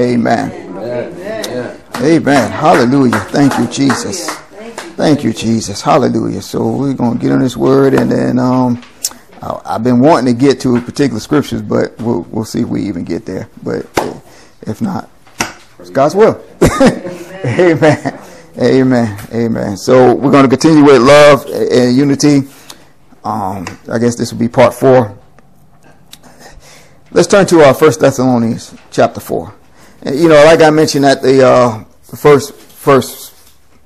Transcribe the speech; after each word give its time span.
Amen. 0.00 0.50
Amen. 0.78 1.80
Amen. 1.96 2.50
Hallelujah. 2.50 3.18
Thank 3.28 3.58
you, 3.58 3.66
Jesus. 3.66 4.30
Thank 4.96 5.22
you, 5.22 5.34
Jesus. 5.34 5.82
Hallelujah. 5.82 6.40
So 6.40 6.70
we're 6.70 6.94
going 6.94 7.18
to 7.18 7.22
get 7.22 7.32
on 7.32 7.40
this 7.40 7.54
word 7.54 7.92
and 7.92 8.10
then 8.10 8.38
um, 8.38 8.82
I've 9.42 9.84
been 9.84 10.00
wanting 10.00 10.34
to 10.34 10.40
get 10.40 10.58
to 10.60 10.80
particular 10.80 11.20
scriptures, 11.20 11.60
but 11.60 11.98
we'll, 11.98 12.22
we'll 12.30 12.46
see 12.46 12.60
if 12.60 12.68
we 12.68 12.82
even 12.82 13.04
get 13.04 13.26
there. 13.26 13.50
But 13.62 13.84
if 14.62 14.80
not, 14.80 15.10
it's 15.78 15.90
God's 15.90 16.14
will. 16.14 16.42
Amen. 17.44 18.20
Amen. 18.58 19.18
Amen. 19.34 19.76
So 19.76 20.14
we're 20.14 20.30
going 20.30 20.44
to 20.44 20.50
continue 20.50 20.82
with 20.82 21.02
love 21.02 21.44
and 21.44 21.94
unity. 21.94 22.48
Um, 23.22 23.66
I 23.90 23.98
guess 23.98 24.16
this 24.16 24.32
will 24.32 24.40
be 24.40 24.48
part 24.48 24.72
four. 24.72 25.14
Let's 27.12 27.28
turn 27.28 27.44
to 27.48 27.60
our 27.60 27.70
uh, 27.70 27.74
First 27.74 28.00
Thessalonians 28.00 28.74
chapter 28.90 29.20
four. 29.20 29.54
You 30.04 30.30
know, 30.30 30.44
like 30.46 30.62
I 30.62 30.70
mentioned 30.70 31.04
at 31.04 31.20
the 31.20 31.46
uh, 31.46 31.84
first 32.16 32.54
first 32.54 33.34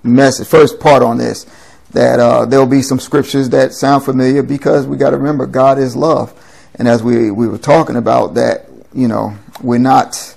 message, 0.05 0.47
first 0.47 0.79
part 0.79 1.03
on 1.03 1.19
this, 1.19 1.45
that 1.91 2.21
uh, 2.21 2.45
there'll 2.45 2.67
be 2.67 2.83
some 2.83 3.01
scriptures 3.01 3.49
that 3.51 3.73
sound 3.73 4.05
familiar 4.05 4.45
because 4.45 4.87
we 4.87 4.97
got 4.97 5.11
to 5.11 5.17
remember 5.17 5.45
God 5.47 5.77
is 5.77 5.97
love, 5.97 6.33
and 6.77 6.87
as 6.87 7.03
we 7.03 7.33
we 7.33 7.49
were 7.49 7.59
talking 7.59 7.97
about 7.97 8.35
that, 8.35 8.69
you 8.93 9.09
know, 9.09 9.37
we're 9.61 9.79
not. 9.79 10.37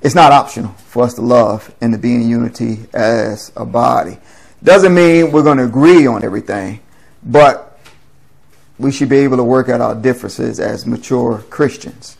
It's 0.00 0.14
not 0.14 0.32
optional 0.32 0.72
for 0.72 1.02
us 1.02 1.14
to 1.14 1.22
love 1.22 1.74
and 1.80 1.92
to 1.94 1.98
be 1.98 2.14
in 2.14 2.28
unity 2.28 2.84
as 2.92 3.50
a 3.56 3.64
body. 3.64 4.18
Doesn't 4.62 4.94
mean 4.94 5.32
we're 5.32 5.42
going 5.42 5.56
to 5.56 5.64
agree 5.64 6.06
on 6.06 6.22
everything, 6.22 6.80
but 7.24 7.80
we 8.78 8.92
should 8.92 9.08
be 9.08 9.16
able 9.18 9.38
to 9.38 9.44
work 9.44 9.70
out 9.70 9.80
our 9.80 9.94
differences 9.94 10.60
as 10.60 10.86
mature 10.86 11.38
Christians. 11.48 12.18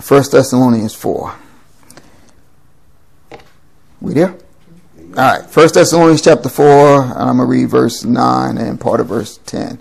1 0.00 0.22
Thessalonians 0.30 0.94
4. 0.94 1.34
We 4.00 4.14
there? 4.14 4.30
All 4.30 5.14
right. 5.14 5.42
1 5.42 5.68
Thessalonians 5.74 6.22
chapter 6.22 6.48
4, 6.48 7.02
I'm 7.02 7.36
going 7.36 7.38
to 7.38 7.44
read 7.44 7.68
verse 7.68 8.04
9 8.04 8.58
and 8.58 8.80
part 8.80 9.00
of 9.00 9.08
verse 9.08 9.38
10. 9.46 9.78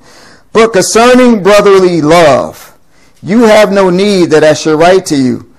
But 0.52 0.74
concerning 0.74 1.44
brotherly 1.44 2.02
love, 2.02 2.78
you 3.22 3.44
have 3.44 3.72
no 3.72 3.90
need 3.90 4.32
that 4.32 4.44
I 4.44 4.54
should 4.54 4.78
write 4.78 5.06
to 5.08 5.16
you. 5.16 5.54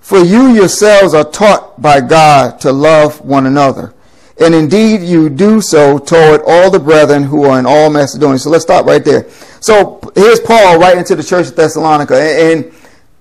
For 0.00 0.18
you 0.18 0.48
yourselves 0.52 1.14
are 1.14 1.24
taught 1.24 1.80
by 1.80 2.00
God 2.00 2.60
to 2.60 2.72
love 2.72 3.20
one 3.20 3.46
another. 3.46 3.94
And 4.40 4.54
indeed 4.54 5.02
you 5.02 5.28
do 5.28 5.60
so 5.60 5.98
toward 5.98 6.42
all 6.46 6.70
the 6.70 6.80
brethren 6.80 7.22
who 7.22 7.44
are 7.44 7.58
in 7.58 7.66
all 7.66 7.90
Macedonia. 7.90 8.38
So 8.38 8.50
let's 8.50 8.64
stop 8.64 8.86
right 8.86 9.04
there. 9.04 9.28
So 9.60 10.00
here's 10.14 10.40
Paul 10.40 10.78
writing 10.78 11.04
to 11.04 11.14
the 11.14 11.22
church 11.22 11.48
of 11.48 11.56
Thessalonica. 11.56 12.16
And 12.16 12.72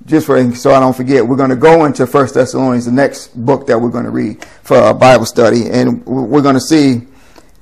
just 0.06 0.26
for 0.26 0.56
so 0.56 0.72
I 0.74 0.80
don't 0.80 0.96
forget, 0.96 1.26
we're 1.26 1.36
going 1.36 1.50
to 1.50 1.56
go 1.56 1.86
into 1.86 2.08
First 2.08 2.34
Thessalonians, 2.34 2.86
the 2.86 2.92
next 2.92 3.30
book 3.46 3.68
that 3.68 3.80
we're 3.80 3.90
going 3.90 4.06
to 4.06 4.12
read 4.12 4.44
for 4.64 4.78
our 4.78 4.94
Bible 4.94 5.26
study, 5.26 5.70
and 5.70 6.06
we're 6.06 6.42
going 6.42 6.56
to 6.56 6.62
see 6.62 7.08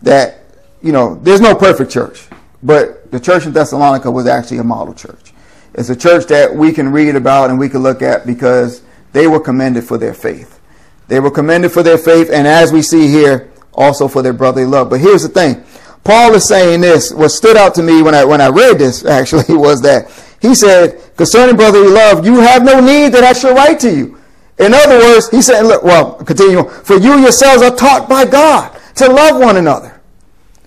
that 0.01 0.43
you 0.81 0.91
know 0.91 1.15
there's 1.15 1.41
no 1.41 1.55
perfect 1.55 1.91
church, 1.91 2.27
but 2.63 3.11
the 3.11 3.19
church 3.19 3.45
in 3.45 3.51
Thessalonica 3.51 4.09
was 4.09 4.27
actually 4.27 4.59
a 4.59 4.63
model 4.63 4.93
church. 4.93 5.33
It's 5.73 5.89
a 5.89 5.95
church 5.95 6.25
that 6.27 6.53
we 6.53 6.71
can 6.71 6.91
read 6.91 7.15
about 7.15 7.49
and 7.49 7.59
we 7.59 7.69
can 7.69 7.83
look 7.83 8.01
at 8.01 8.25
because 8.25 8.81
they 9.11 9.27
were 9.27 9.39
commended 9.39 9.83
for 9.83 9.97
their 9.97 10.13
faith. 10.13 10.59
They 11.07 11.19
were 11.19 11.31
commended 11.31 11.71
for 11.71 11.83
their 11.83 11.97
faith, 11.97 12.29
and 12.31 12.47
as 12.47 12.71
we 12.71 12.81
see 12.81 13.07
here, 13.07 13.51
also 13.73 14.07
for 14.07 14.21
their 14.21 14.33
brotherly 14.33 14.65
love. 14.65 14.89
But 14.89 15.01
here's 15.01 15.23
the 15.23 15.29
thing: 15.29 15.63
Paul 16.03 16.33
is 16.35 16.47
saying 16.47 16.81
this. 16.81 17.11
What 17.11 17.29
stood 17.29 17.57
out 17.57 17.75
to 17.75 17.83
me 17.83 18.01
when 18.01 18.15
I 18.15 18.23
when 18.23 18.39
I 18.39 18.47
read 18.47 18.79
this 18.79 19.03
actually 19.19 19.55
was 19.55 19.81
that 19.81 20.09
he 20.41 20.55
said, 20.55 21.01
concerning 21.19 21.57
brotherly 21.57 21.89
love, 21.89 22.25
you 22.25 22.39
have 22.39 22.63
no 22.63 22.79
need 22.79 23.09
that 23.09 23.25
I 23.25 23.33
should 23.33 23.53
write 23.53 23.77
to 23.81 23.93
you. 23.93 24.17
In 24.57 24.73
other 24.73 24.97
words, 24.99 25.29
he 25.29 25.41
said, 25.41 25.63
look, 25.63 25.83
well, 25.83 26.13
continue. 26.13 26.63
For 26.63 26.95
you 26.95 27.19
yourselves 27.19 27.61
are 27.61 27.75
taught 27.75 28.07
by 28.07 28.25
God 28.25 28.79
to 28.95 29.09
love 29.11 29.37
one 29.37 29.57
another. 29.57 29.99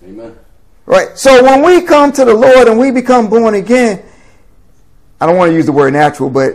Amen. 0.05 0.37
Right. 0.85 1.17
So 1.17 1.43
when 1.43 1.65
we 1.65 1.81
come 1.81 2.13
to 2.13 2.27
the 2.27 2.35
Lord 2.35 2.69
and 2.69 2.79
we 2.79 2.91
become 2.91 3.31
born 3.31 3.55
again, 3.55 4.05
I 5.23 5.25
don't 5.25 5.39
want 5.39 5.49
to 5.53 5.55
use 5.55 5.65
the 5.65 5.73
word 5.73 5.95
natural, 5.95 6.29
but 6.29 6.55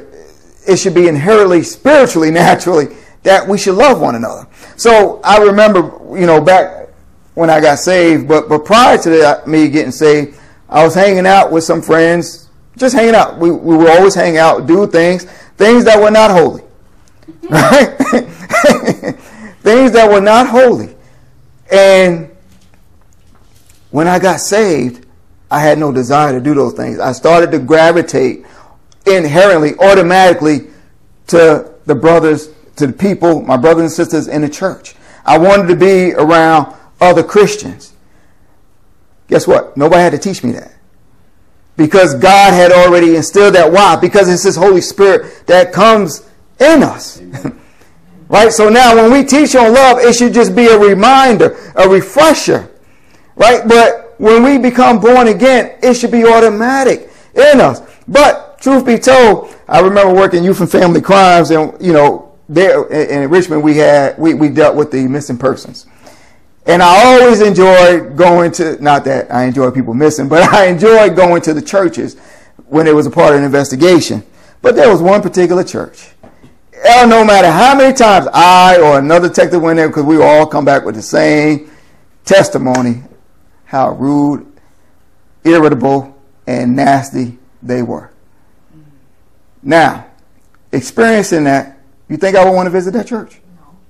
it 0.68 0.78
should 0.78 0.94
be 0.94 1.08
inherently, 1.08 1.64
spiritually, 1.64 2.30
naturally 2.46 2.96
that 3.24 3.48
we 3.48 3.58
should 3.58 3.76
love 3.76 4.00
one 4.00 4.14
another. 4.14 4.46
So 4.76 5.22
I 5.24 5.40
remember, 5.40 5.80
you 6.16 6.28
know, 6.28 6.40
back 6.40 6.90
when 7.34 7.50
I 7.50 7.62
got 7.62 7.80
saved, 7.80 8.28
but 8.28 8.48
but 8.48 8.64
prior 8.64 9.00
to 9.00 9.10
that, 9.10 9.48
me 9.48 9.70
getting 9.70 9.92
saved, 9.92 10.40
I 10.70 10.84
was 10.84 10.94
hanging 10.94 11.26
out 11.26 11.52
with 11.52 11.64
some 11.64 11.82
friends 11.82 12.47
just 12.78 12.96
hanging 12.96 13.16
out. 13.16 13.38
We, 13.38 13.52
we 13.52 13.76
would 13.76 13.90
always 13.90 14.16
hang 14.16 14.38
out, 14.38 14.68
do 14.68 14.88
things, 14.88 15.26
things 15.58 15.84
that 15.86 16.00
were 16.02 16.12
not 16.12 16.32
holy. 16.32 16.64
Right? 17.50 17.98
things 19.62 19.92
that 19.94 20.10
were 20.10 20.22
not 20.22 20.48
holy. 20.48 20.96
And 21.72 22.30
when 23.92 24.08
I 24.08 24.20
got 24.20 24.40
saved, 24.40 25.06
I 25.50 25.60
had 25.60 25.78
no 25.78 25.92
desire 25.92 26.34
to 26.34 26.42
do 26.42 26.54
those 26.54 26.74
things. 26.74 27.00
I 27.00 27.14
started 27.14 27.52
to 27.52 27.60
gravitate 27.60 28.46
inherently, 29.06 29.76
automatically 29.80 30.68
to 31.28 31.74
the 31.86 31.96
brothers, 31.96 32.50
to 32.78 32.88
the 32.88 32.94
people, 32.94 33.42
my 33.42 33.58
brothers 33.58 33.84
and 33.84 33.92
sisters 33.92 34.28
in 34.28 34.42
the 34.42 34.50
church. 34.50 34.96
I 35.26 35.38
wanted 35.38 35.68
to 35.68 35.76
be 35.76 36.14
around 36.14 36.76
other 37.00 37.24
Christians. 37.24 37.94
Guess 39.30 39.48
what? 39.48 39.78
Nobody 39.78 40.02
had 40.02 40.12
to 40.14 40.18
teach 40.18 40.44
me 40.44 40.52
that 40.54 40.77
because 41.78 42.16
God 42.16 42.54
had 42.54 42.72
already 42.72 43.16
instilled 43.16 43.56
that. 43.56 43.72
Why? 43.72 43.96
Because 43.96 44.28
it's 44.28 44.44
His 44.44 44.56
Holy 44.56 44.82
Spirit 44.82 45.48
that 45.48 45.72
comes 45.72 46.28
in 46.60 46.84
us. 46.84 47.22
right? 48.28 48.52
So 48.52 48.68
now 48.70 48.96
when 48.96 49.12
we 49.12 49.24
teach 49.24 49.56
on 49.56 49.74
love, 49.74 50.00
it 50.00 50.16
should 50.16 50.34
just 50.34 50.56
be 50.56 50.66
a 50.66 50.78
reminder, 50.78 51.72
a 51.76 51.88
refresher. 51.88 52.70
Right? 53.36 53.62
But 53.68 54.16
when 54.18 54.44
we 54.44 54.58
become 54.58 55.00
born 55.00 55.28
again, 55.28 55.78
it 55.84 55.94
should 55.94 56.12
be 56.12 56.26
automatic 56.26 57.10
in 57.36 57.62
us. 57.62 57.82
But 58.08 58.60
truth 58.60 58.86
be 58.86 58.98
told, 58.98 59.56
I 59.68 59.80
remember 59.80 60.14
working 60.14 60.44
youth 60.44 60.60
and 60.60 60.72
family 60.72 61.02
crimes 61.02 61.52
and, 61.52 61.80
you 61.80 61.94
know, 61.94 62.36
there 62.50 62.88
in 62.88 63.30
Richmond 63.30 63.62
we 63.62 63.78
had, 63.78 64.18
we, 64.18 64.34
we 64.34 64.50
dealt 64.50 64.76
with 64.76 64.92
the 64.92 65.06
missing 65.08 65.38
persons. 65.38 65.86
And 66.68 66.84
I 66.84 67.06
always 67.06 67.42
enjoyed 67.42 68.18
going 68.18 68.52
to, 68.54 68.82
not 68.84 69.06
that 69.06 69.32
I 69.34 69.46
enjoy 69.46 69.72
people 69.72 69.94
missing, 69.94 70.28
but 70.28 70.44
I 70.54 70.68
enjoyed 70.68 71.16
going 71.16 71.42
to 71.44 71.54
the 71.54 71.62
churches 71.62 72.18
when 72.68 72.88
it 72.88 72.94
was 72.94 73.06
a 73.06 73.12
part 73.12 73.34
of 73.34 73.40
an 73.40 73.46
investigation. 73.46 74.24
But 74.62 74.76
there 74.76 74.90
was 74.90 75.02
one 75.02 75.22
particular 75.22 75.64
church. 75.64 76.10
And 76.86 77.10
no 77.10 77.24
matter 77.24 77.50
how 77.50 77.76
many 77.76 77.94
times 77.94 78.28
I 78.34 78.78
or 78.80 79.00
another 79.00 79.30
detective 79.30 79.62
went 79.62 79.78
there, 79.78 79.88
because 79.88 80.04
we 80.04 80.22
all 80.22 80.46
come 80.46 80.66
back 80.66 80.84
with 80.84 80.96
the 80.96 81.02
same 81.02 81.72
testimony, 82.26 83.02
how 83.66 83.92
rude, 83.92 84.46
irritable, 85.44 86.16
and 86.46 86.76
nasty 86.76 87.38
they 87.64 87.82
were. 87.82 88.12
Now, 89.64 90.08
experiencing 90.72 91.46
that, 91.46 91.80
you 92.10 92.18
think 92.18 92.36
I 92.36 92.46
would 92.46 92.54
want 92.54 92.68
to 92.68 92.72
visit 92.72 92.92
that 92.94 93.08
church? 93.08 93.42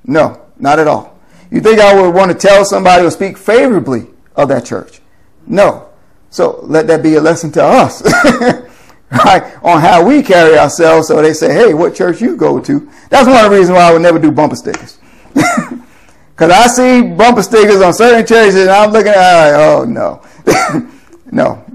No, 0.06 0.32
no 0.32 0.46
not 0.60 0.80
at 0.80 0.88
all. 0.88 1.17
You 1.52 1.62
think 1.62 1.80
I 1.80 2.00
would 2.00 2.14
want 2.14 2.32
to 2.32 2.38
tell 2.38 2.66
somebody 2.66 3.06
or 3.06 3.12
speak 3.12 3.38
favorably 3.38 4.08
of 4.36 4.50
that 4.50 4.66
church? 4.66 5.02
No. 5.46 5.90
So 6.30 6.60
let 6.64 6.88
that 6.88 7.02
be 7.02 7.16
a 7.16 7.22
lesson 7.22 7.52
to 7.54 7.64
us, 7.64 8.04
right, 9.12 9.64
on 9.64 9.80
how 9.80 10.06
we 10.06 10.22
carry 10.22 10.58
ourselves. 10.58 11.08
So 11.08 11.22
they 11.22 11.34
say, 11.34 11.54
hey, 11.54 11.74
what 11.74 11.96
church 11.96 12.22
you 12.22 12.36
go 12.36 12.60
to? 12.60 12.92
That's 13.10 13.28
one 13.28 13.44
of 13.44 13.50
the 13.50 13.58
reasons 13.58 13.76
why 13.78 13.90
I 13.90 13.94
would 13.94 14.02
never 14.02 14.20
do 14.20 14.32
bumper 14.32 14.56
stickers. 14.56 15.00
Because 16.38 16.52
I 16.52 16.68
see 16.68 17.02
bumper 17.02 17.42
stickers 17.42 17.82
on 17.82 17.96
certain 17.96 18.24
churches 18.24 18.54
and 18.58 18.70
I'm 18.70 18.92
looking 18.92 19.12
at, 19.12 19.56
oh, 19.56 19.86
no. 19.86 20.22
no. 21.32 21.66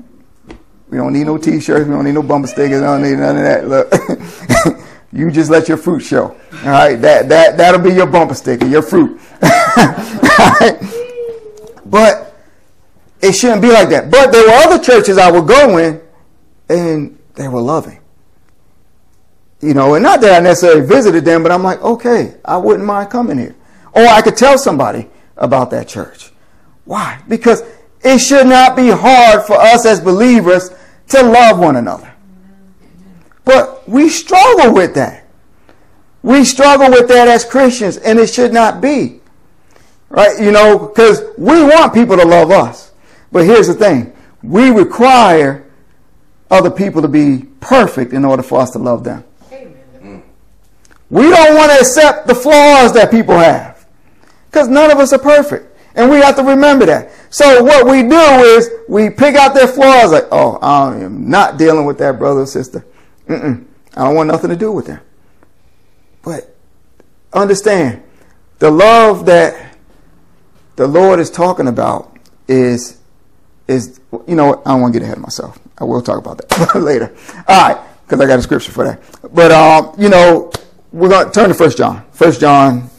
We 0.89 0.99
don't 0.99 1.13
need 1.13 1.27
no 1.27 1.37
t-shirts. 1.37 1.85
We 1.85 1.93
don't 1.93 2.05
need 2.05 2.15
no 2.15 2.23
bumper 2.23 2.47
stickers. 2.47 2.81
I 2.81 2.87
don't 2.97 3.03
need 3.03 3.19
none 3.19 3.39
of 3.39 3.43
that. 3.43 3.67
Look. 3.67 4.89
You 5.12 5.31
just 5.31 5.50
let 5.50 5.69
your 5.69 5.76
fruit 5.76 6.00
show. 6.00 6.37
All 6.53 6.70
right, 6.70 6.97
that 6.97 7.29
that 7.29 7.56
that'll 7.56 7.81
be 7.81 7.93
your 7.93 8.06
bumper 8.06 8.35
sticker, 8.35 8.67
your 8.67 8.82
fruit. 8.82 9.20
But 11.93 12.35
it 13.20 13.32
shouldn't 13.32 13.61
be 13.61 13.70
like 13.70 13.91
that. 13.91 14.11
But 14.11 14.32
there 14.32 14.47
were 14.47 14.55
other 14.55 14.82
churches 14.82 15.19
I 15.19 15.31
would 15.31 15.47
go 15.47 15.76
in, 15.76 16.00
and 16.70 17.19
they 17.35 17.49
were 17.49 17.61
loving. 17.61 18.00
You 19.61 19.75
know, 19.75 19.94
and 19.94 20.03
not 20.03 20.23
that 20.23 20.41
I 20.41 20.43
necessarily 20.43 20.87
visited 20.87 21.26
them, 21.26 21.43
but 21.43 21.53
I'm 21.53 21.62
like, 21.62 21.82
okay, 21.82 22.35
I 22.47 22.56
wouldn't 22.56 22.87
mind 22.87 23.11
coming 23.11 23.37
here, 23.37 23.55
or 23.93 24.06
I 24.06 24.23
could 24.23 24.38
tell 24.38 24.56
somebody 24.56 25.11
about 25.37 25.70
that 25.73 25.87
church. 25.87 26.31
Why? 26.87 27.20
Because 27.29 27.62
it 28.00 28.19
should 28.20 28.47
not 28.47 28.75
be 28.75 28.88
hard 28.88 29.44
for 29.44 29.61
us 29.61 29.85
as 29.85 30.00
believers 30.00 30.70
to 31.08 31.23
love 31.23 31.58
one 31.58 31.76
another. 31.76 32.12
But 33.44 33.89
we 33.89 34.09
struggle 34.09 34.73
with 34.73 34.94
that. 34.94 35.27
We 36.23 36.44
struggle 36.44 36.91
with 36.91 37.09
that 37.09 37.29
as 37.29 37.44
Christians, 37.44 37.97
and 37.97 38.19
it 38.19 38.29
should 38.29 38.53
not 38.53 38.81
be. 38.81 39.21
Right? 40.09 40.41
You 40.41 40.53
know, 40.53 40.79
because 40.79 41.23
we 41.37 41.62
want 41.65 41.94
people 41.94 42.17
to 42.17 42.25
love 42.25 42.50
us. 42.50 42.93
But 43.33 43.44
here's 43.44 43.67
the 43.67 43.75
thing 43.75 44.15
we 44.43 44.71
require 44.71 45.71
other 46.50 46.71
people 46.71 47.03
to 47.03 47.09
be 47.09 47.47
perfect 47.61 48.12
in 48.12 48.25
order 48.25 48.43
for 48.43 48.61
us 48.61 48.71
to 48.73 48.79
love 48.79 49.05
them. 49.05 49.25
Amen. 49.50 50.23
We 51.09 51.23
don't 51.23 51.56
want 51.56 51.73
to 51.73 51.79
accept 51.79 52.27
the 52.27 52.35
flaws 52.35 52.93
that 52.93 53.11
people 53.11 53.37
have 53.39 53.87
because 54.50 54.69
none 54.69 54.91
of 54.91 54.99
us 54.99 55.12
are 55.12 55.19
perfect. 55.19 55.69
And 55.94 56.11
we 56.11 56.19
have 56.19 56.37
to 56.37 56.43
remember 56.43 56.87
that. 56.87 57.11
So 57.31 57.62
what 57.62 57.87
we 57.87 58.03
do 58.03 58.15
is 58.15 58.71
we 58.89 59.11
pick 59.11 59.35
out 59.35 59.55
their 59.55 59.67
flaws 59.67 60.12
like, 60.12 60.25
oh, 60.31 60.59
I 60.62 60.97
am 60.97 61.29
not 61.29 61.59
dealing 61.59 61.85
with 61.85 61.99
that 61.99 62.19
brother 62.19 62.41
or 62.41 62.47
sister. 62.47 62.85
Mm-mm. 63.32 63.64
I 63.96 64.05
don't 64.05 64.14
want 64.14 64.29
nothing 64.29 64.50
to 64.50 64.56
do 64.56 64.73
with 64.73 64.87
them. 64.87 65.00
But 66.23 66.55
understand, 67.32 68.02
the 68.58 68.70
love 68.70 69.26
that 69.26 69.76
the 70.76 70.87
Lord 70.87 71.19
is 71.19 71.31
talking 71.31 71.67
about 71.67 72.17
is 72.49 72.99
is 73.69 74.00
you 74.26 74.34
know 74.34 74.62
I 74.67 74.70
don't 74.70 74.82
want 74.82 74.93
to 74.94 75.00
get 75.00 75.05
ahead 75.05 75.17
of 75.17 75.23
myself. 75.23 75.58
I 75.79 75.84
will 75.84 76.02
talk 76.02 76.19
about 76.19 76.38
that 76.38 76.75
later. 76.81 77.14
All 77.49 77.69
right, 77.69 77.81
because 78.05 78.20
I 78.20 78.26
got 78.26 78.38
a 78.38 78.43
scripture 78.43 78.73
for 78.73 78.84
that. 78.84 79.00
But 79.34 79.50
um, 79.50 79.94
you 79.99 80.08
know, 80.08 80.52
we're 80.93 81.08
going 81.08 81.26
to 81.26 81.32
turn 81.32 81.49
to 81.49 81.55
First 81.55 81.79
John. 81.79 82.05
First 82.12 82.40
John 82.40 82.90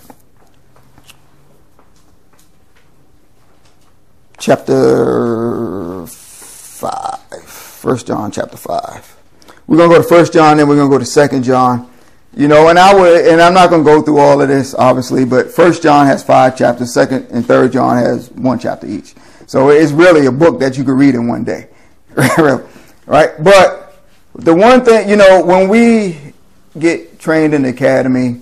chapter 4.39 6.05
5. 6.05 7.19
First 7.45 8.07
John 8.07 8.31
chapter 8.31 8.57
5. 8.57 9.22
We're 9.67 9.77
going 9.77 9.89
to 9.89 9.95
go 9.97 10.01
to 10.01 10.07
First 10.07 10.33
John, 10.33 10.57
then 10.57 10.67
we're 10.67 10.75
going 10.75 10.89
to 10.89 10.93
go 10.93 10.99
to 10.99 11.05
Second 11.05 11.43
John. 11.43 11.89
You 12.35 12.47
know, 12.47 12.69
and 12.69 12.79
I 12.79 12.93
would, 12.93 13.27
and 13.27 13.39
I'm 13.39 13.53
not 13.53 13.69
going 13.69 13.83
to 13.83 13.89
go 13.89 14.01
through 14.01 14.17
all 14.17 14.41
of 14.41 14.47
this, 14.47 14.73
obviously, 14.73 15.23
but 15.23 15.51
First 15.51 15.83
John 15.83 16.07
has 16.07 16.23
five 16.23 16.57
chapters, 16.57 16.93
Second 16.93 17.27
and 17.29 17.45
Third 17.45 17.71
John 17.71 17.97
has 17.97 18.31
one 18.31 18.57
chapter 18.57 18.87
each. 18.87 19.13
So 19.45 19.69
it's 19.69 19.91
really 19.91 20.25
a 20.25 20.31
book 20.31 20.59
that 20.59 20.77
you 20.77 20.83
could 20.83 20.93
read 20.97 21.13
in 21.13 21.27
one 21.27 21.43
day, 21.43 21.69
right? 22.15 23.31
But 23.43 23.95
the 24.35 24.55
one 24.55 24.83
thing, 24.83 25.07
you 25.07 25.15
know, 25.15 25.43
when 25.45 25.69
we 25.69 26.33
get 26.79 27.19
trained 27.19 27.53
in 27.53 27.61
the 27.61 27.69
academy, 27.69 28.41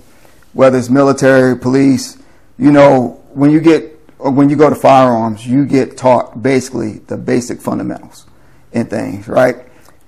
whether 0.54 0.78
it's 0.78 0.88
military, 0.88 1.56
police, 1.58 2.18
you 2.58 2.72
know, 2.72 3.22
when 3.34 3.50
you 3.50 3.60
get 3.60 3.90
when 4.18 4.48
you 4.48 4.56
go 4.56 4.70
to 4.70 4.76
firearms, 4.76 5.44
you 5.46 5.66
get 5.66 5.96
taught 5.96 6.42
basically 6.42 6.98
the 7.08 7.16
basic 7.16 7.60
fundamentals 7.60 8.24
and 8.72 8.88
things, 8.88 9.26
right? 9.26 9.56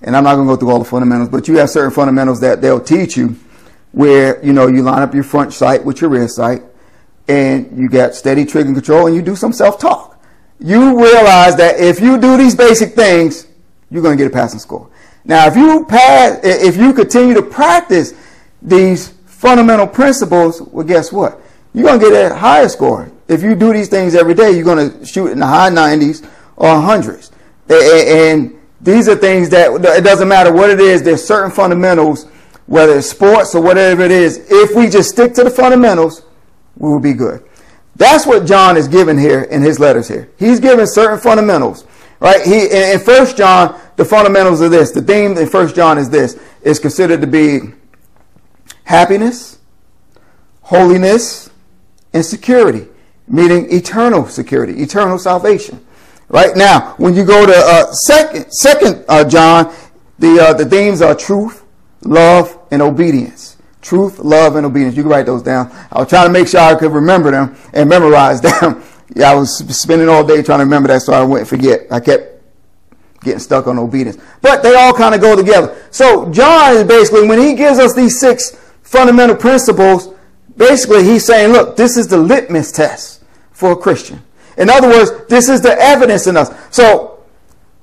And 0.05 0.15
I'm 0.15 0.23
not 0.23 0.35
going 0.35 0.47
to 0.47 0.53
go 0.53 0.57
through 0.57 0.71
all 0.71 0.79
the 0.79 0.85
fundamentals, 0.85 1.29
but 1.29 1.49
you 1.49 1.57
have 1.57 1.69
certain 1.69 1.91
fundamentals 1.91 2.39
that 2.39 2.61
they'll 2.61 2.79
teach 2.79 3.17
you 3.17 3.35
where, 3.91 4.43
you 4.45 4.53
know, 4.53 4.67
you 4.67 4.81
line 4.81 5.01
up 5.01 5.13
your 5.13 5.23
front 5.23 5.53
sight 5.53 5.83
with 5.83 5.99
your 5.99 6.09
rear 6.09 6.29
sight 6.29 6.61
and 7.27 7.77
you 7.77 7.89
get 7.89 8.15
steady 8.15 8.45
trigger 8.45 8.71
control 8.73 9.07
and 9.07 9.15
you 9.15 9.21
do 9.21 9.35
some 9.35 9.51
self-talk. 9.51 10.17
You 10.59 10.97
realize 10.97 11.57
that 11.57 11.79
if 11.79 11.99
you 11.99 12.17
do 12.17 12.37
these 12.37 12.55
basic 12.55 12.93
things, 12.93 13.47
you're 13.89 14.01
going 14.01 14.17
to 14.17 14.23
get 14.23 14.31
a 14.31 14.33
passing 14.33 14.59
score. 14.59 14.89
Now, 15.25 15.47
if 15.47 15.57
you 15.57 15.85
pass, 15.85 16.39
if 16.43 16.77
you 16.77 16.93
continue 16.93 17.33
to 17.33 17.41
practice 17.41 18.13
these 18.61 19.09
fundamental 19.25 19.87
principles, 19.87 20.61
well, 20.61 20.85
guess 20.85 21.11
what? 21.11 21.41
You're 21.73 21.85
going 21.85 21.99
to 21.99 22.09
get 22.09 22.31
a 22.31 22.35
higher 22.35 22.69
score 22.69 23.11
if 23.27 23.41
you 23.41 23.55
do 23.55 23.73
these 23.73 23.89
things 23.89 24.15
every 24.15 24.33
day, 24.33 24.51
you're 24.51 24.63
going 24.63 24.99
to 24.99 25.05
shoot 25.05 25.27
in 25.27 25.39
the 25.39 25.47
high 25.47 25.69
90s 25.69 26.27
or 26.57 26.79
hundreds. 26.79 27.31
And 27.69 28.54
these 28.85 29.09
are 29.09 29.15
things 29.15 29.49
that 29.49 29.71
it 29.97 30.03
doesn't 30.03 30.27
matter 30.27 30.53
what 30.53 30.69
it 30.69 30.79
is. 30.79 31.03
There's 31.03 31.25
certain 31.25 31.51
fundamentals, 31.51 32.25
whether 32.67 32.97
it's 32.97 33.09
sports 33.09 33.55
or 33.55 33.61
whatever 33.61 34.03
it 34.03 34.11
is. 34.11 34.45
If 34.49 34.75
we 34.75 34.87
just 34.87 35.09
stick 35.09 35.33
to 35.33 35.43
the 35.43 35.49
fundamentals, 35.49 36.23
we 36.77 36.89
will 36.89 36.99
be 36.99 37.13
good. 37.13 37.43
That's 37.95 38.25
what 38.25 38.45
John 38.45 38.77
is 38.77 38.87
giving 38.87 39.17
here 39.17 39.41
in 39.43 39.61
his 39.61 39.79
letters 39.79 40.07
here. 40.07 40.29
He's 40.37 40.59
giving 40.59 40.85
certain 40.85 41.19
fundamentals, 41.19 41.85
right? 42.19 42.41
He 42.45 42.67
in 42.67 42.99
First 42.99 43.37
John, 43.37 43.79
the 43.95 44.05
fundamentals 44.05 44.61
of 44.61 44.71
this, 44.71 44.91
the 44.91 45.01
theme 45.01 45.37
in 45.37 45.49
First 45.49 45.75
John 45.75 45.97
is 45.97 46.09
this: 46.09 46.39
is 46.61 46.79
considered 46.79 47.21
to 47.21 47.27
be 47.27 47.59
happiness, 48.83 49.59
holiness, 50.61 51.49
and 52.13 52.25
security 52.25 52.87
meaning 53.27 53.71
eternal 53.71 54.27
security, 54.27 54.81
eternal 54.81 55.17
salvation. 55.17 55.84
Right 56.29 56.55
now, 56.55 56.95
when 56.97 57.15
you 57.15 57.23
go 57.23 57.45
to 57.45 57.53
uh, 57.55 57.91
second, 57.91 58.51
second 58.51 59.05
uh, 59.07 59.27
John, 59.27 59.73
the 60.17 60.39
uh, 60.39 60.53
the 60.53 60.65
themes 60.65 61.01
are 61.01 61.15
truth, 61.15 61.63
love, 62.01 62.57
and 62.71 62.81
obedience. 62.81 63.57
Truth, 63.81 64.19
love, 64.19 64.55
and 64.55 64.65
obedience. 64.65 64.95
You 64.95 65.03
can 65.03 65.11
write 65.11 65.27
those 65.27 65.43
down. 65.43 65.71
I 65.91 65.99
was 65.99 66.09
trying 66.09 66.27
to 66.27 66.33
make 66.33 66.47
sure 66.47 66.59
I 66.59 66.73
could 66.73 66.91
remember 66.91 67.29
them 67.29 67.55
and 67.73 67.87
memorize 67.87 68.41
them. 68.41 68.83
yeah, 69.15 69.31
I 69.31 69.35
was 69.35 69.57
spending 69.79 70.09
all 70.09 70.25
day 70.25 70.41
trying 70.41 70.59
to 70.59 70.65
remember 70.65 70.87
that, 70.87 71.03
so 71.03 71.13
I 71.13 71.23
wouldn't 71.23 71.47
forget. 71.47 71.81
I 71.91 71.99
kept 71.99 72.41
getting 73.23 73.39
stuck 73.39 73.67
on 73.67 73.77
obedience, 73.77 74.17
but 74.41 74.63
they 74.63 74.73
all 74.75 74.93
kind 74.93 75.13
of 75.13 75.21
go 75.21 75.35
together. 75.35 75.75
So 75.91 76.31
John 76.31 76.75
is 76.75 76.83
basically 76.83 77.27
when 77.27 77.39
he 77.39 77.53
gives 77.53 77.77
us 77.77 77.93
these 77.93 78.19
six 78.19 78.51
fundamental 78.81 79.35
principles, 79.35 80.13
basically 80.57 81.03
he's 81.03 81.25
saying, 81.25 81.51
look, 81.51 81.75
this 81.75 81.97
is 81.97 82.07
the 82.07 82.17
litmus 82.17 82.71
test 82.71 83.23
for 83.51 83.73
a 83.73 83.75
Christian. 83.75 84.21
In 84.57 84.69
other 84.69 84.87
words, 84.87 85.11
this 85.27 85.49
is 85.49 85.61
the 85.61 85.77
evidence 85.79 86.27
in 86.27 86.37
us. 86.37 86.51
So, 86.71 87.23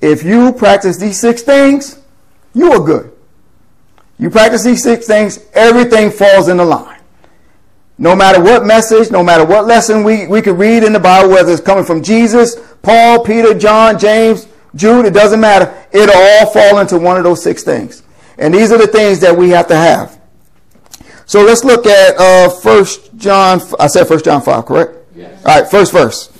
if 0.01 0.23
you 0.23 0.53
practice 0.53 0.97
these 0.97 1.21
six 1.21 1.43
things, 1.43 2.01
you 2.55 2.73
are 2.73 2.81
good. 2.81 3.13
You 4.19 4.31
practice 4.31 4.63
these 4.63 4.83
six 4.83 5.07
things, 5.07 5.41
everything 5.53 6.11
falls 6.11 6.49
in 6.49 6.57
the 6.57 6.65
line. 6.65 7.01
No 7.99 8.17
matter 8.17 8.43
what 8.43 8.65
message, 8.65 9.11
no 9.11 9.23
matter 9.23 9.45
what 9.45 9.67
lesson 9.67 10.03
we, 10.03 10.27
we 10.27 10.43
could 10.43 10.59
read 10.59 10.83
in 10.83 10.93
the 10.93 11.01
Bible, 11.01 11.31
whether 11.31 11.53
it's 11.53 11.61
coming 11.61 11.85
from 11.85 12.03
Jesus, 12.03 12.57
Paul, 12.83 13.25
Peter, 13.25 13.55
John, 13.55 13.99
James, 13.99 14.49
Jude, 14.75 15.07
it 15.07 15.13
doesn't 15.13 15.41
matter. 15.41 15.73
It'll 15.93 16.17
all 16.17 16.47
fall 16.47 16.79
into 16.79 16.99
one 16.99 17.17
of 17.17 17.25
those 17.25 17.43
six 17.43 17.63
things. 17.63 18.03
And 18.39 18.53
these 18.53 18.73
are 18.73 18.79
the 18.79 18.87
things 18.87 19.21
that 19.21 19.37
we 19.37 19.51
have 19.51 19.69
to 19.69 19.77
have. 19.77 20.21
So 21.27 21.43
let's 21.43 21.65
look 21.65 21.87
at 21.87 22.17
uh, 22.19 22.51
1 22.51 23.19
John, 23.19 23.61
I 23.79 23.87
said 23.87 24.09
1 24.09 24.23
John 24.23 24.43
5, 24.43 24.67
correct? 24.67 24.97
Yes. 25.15 25.45
All 25.45 25.61
right, 25.61 25.71
first 25.71 25.93
verse. 25.93 26.32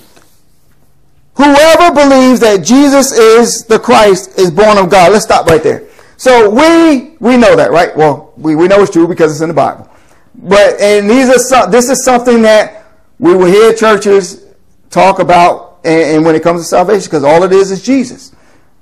Whoever 1.35 1.93
believes 1.93 2.39
that 2.41 2.63
Jesus 2.63 3.11
is 3.11 3.65
the 3.65 3.79
Christ 3.79 4.37
is 4.37 4.51
born 4.51 4.77
of 4.77 4.89
God. 4.89 5.11
Let's 5.11 5.25
stop 5.25 5.47
right 5.47 5.63
there. 5.63 5.87
So 6.17 6.49
we 6.49 7.15
we 7.19 7.37
know 7.37 7.55
that, 7.55 7.71
right? 7.71 7.95
Well, 7.97 8.33
we, 8.37 8.55
we 8.55 8.67
know 8.67 8.81
it's 8.81 8.91
true 8.91 9.07
because 9.07 9.31
it's 9.31 9.41
in 9.41 9.47
the 9.47 9.53
Bible. 9.53 9.89
But 10.35 10.79
and 10.79 11.09
these 11.09 11.29
are 11.29 11.39
some, 11.39 11.71
this 11.71 11.89
is 11.89 12.03
something 12.05 12.41
that 12.43 12.85
we 13.19 13.35
will 13.35 13.45
hear 13.45 13.73
churches 13.73 14.45
talk 14.89 15.19
about 15.19 15.79
and, 15.83 16.17
and 16.17 16.25
when 16.25 16.35
it 16.35 16.43
comes 16.43 16.61
to 16.61 16.67
salvation, 16.67 17.05
because 17.05 17.23
all 17.23 17.43
it 17.43 17.51
is 17.51 17.71
is 17.71 17.83
Jesus. 17.83 18.35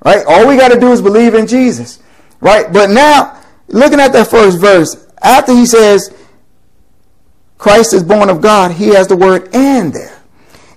Right? 0.03 0.25
All 0.27 0.47
we 0.47 0.57
got 0.57 0.69
to 0.69 0.79
do 0.79 0.91
is 0.91 1.01
believe 1.01 1.35
in 1.35 1.47
Jesus. 1.47 1.99
Right? 2.39 2.71
But 2.71 2.89
now, 2.89 3.41
looking 3.67 3.99
at 3.99 4.11
that 4.13 4.27
first 4.27 4.59
verse, 4.59 5.07
after 5.21 5.53
he 5.53 5.65
says, 5.65 6.13
Christ 7.57 7.93
is 7.93 8.03
born 8.03 8.29
of 8.29 8.41
God, 8.41 8.71
he 8.71 8.87
has 8.87 9.07
the 9.07 9.15
word 9.15 9.53
and 9.53 9.93
there. 9.93 10.20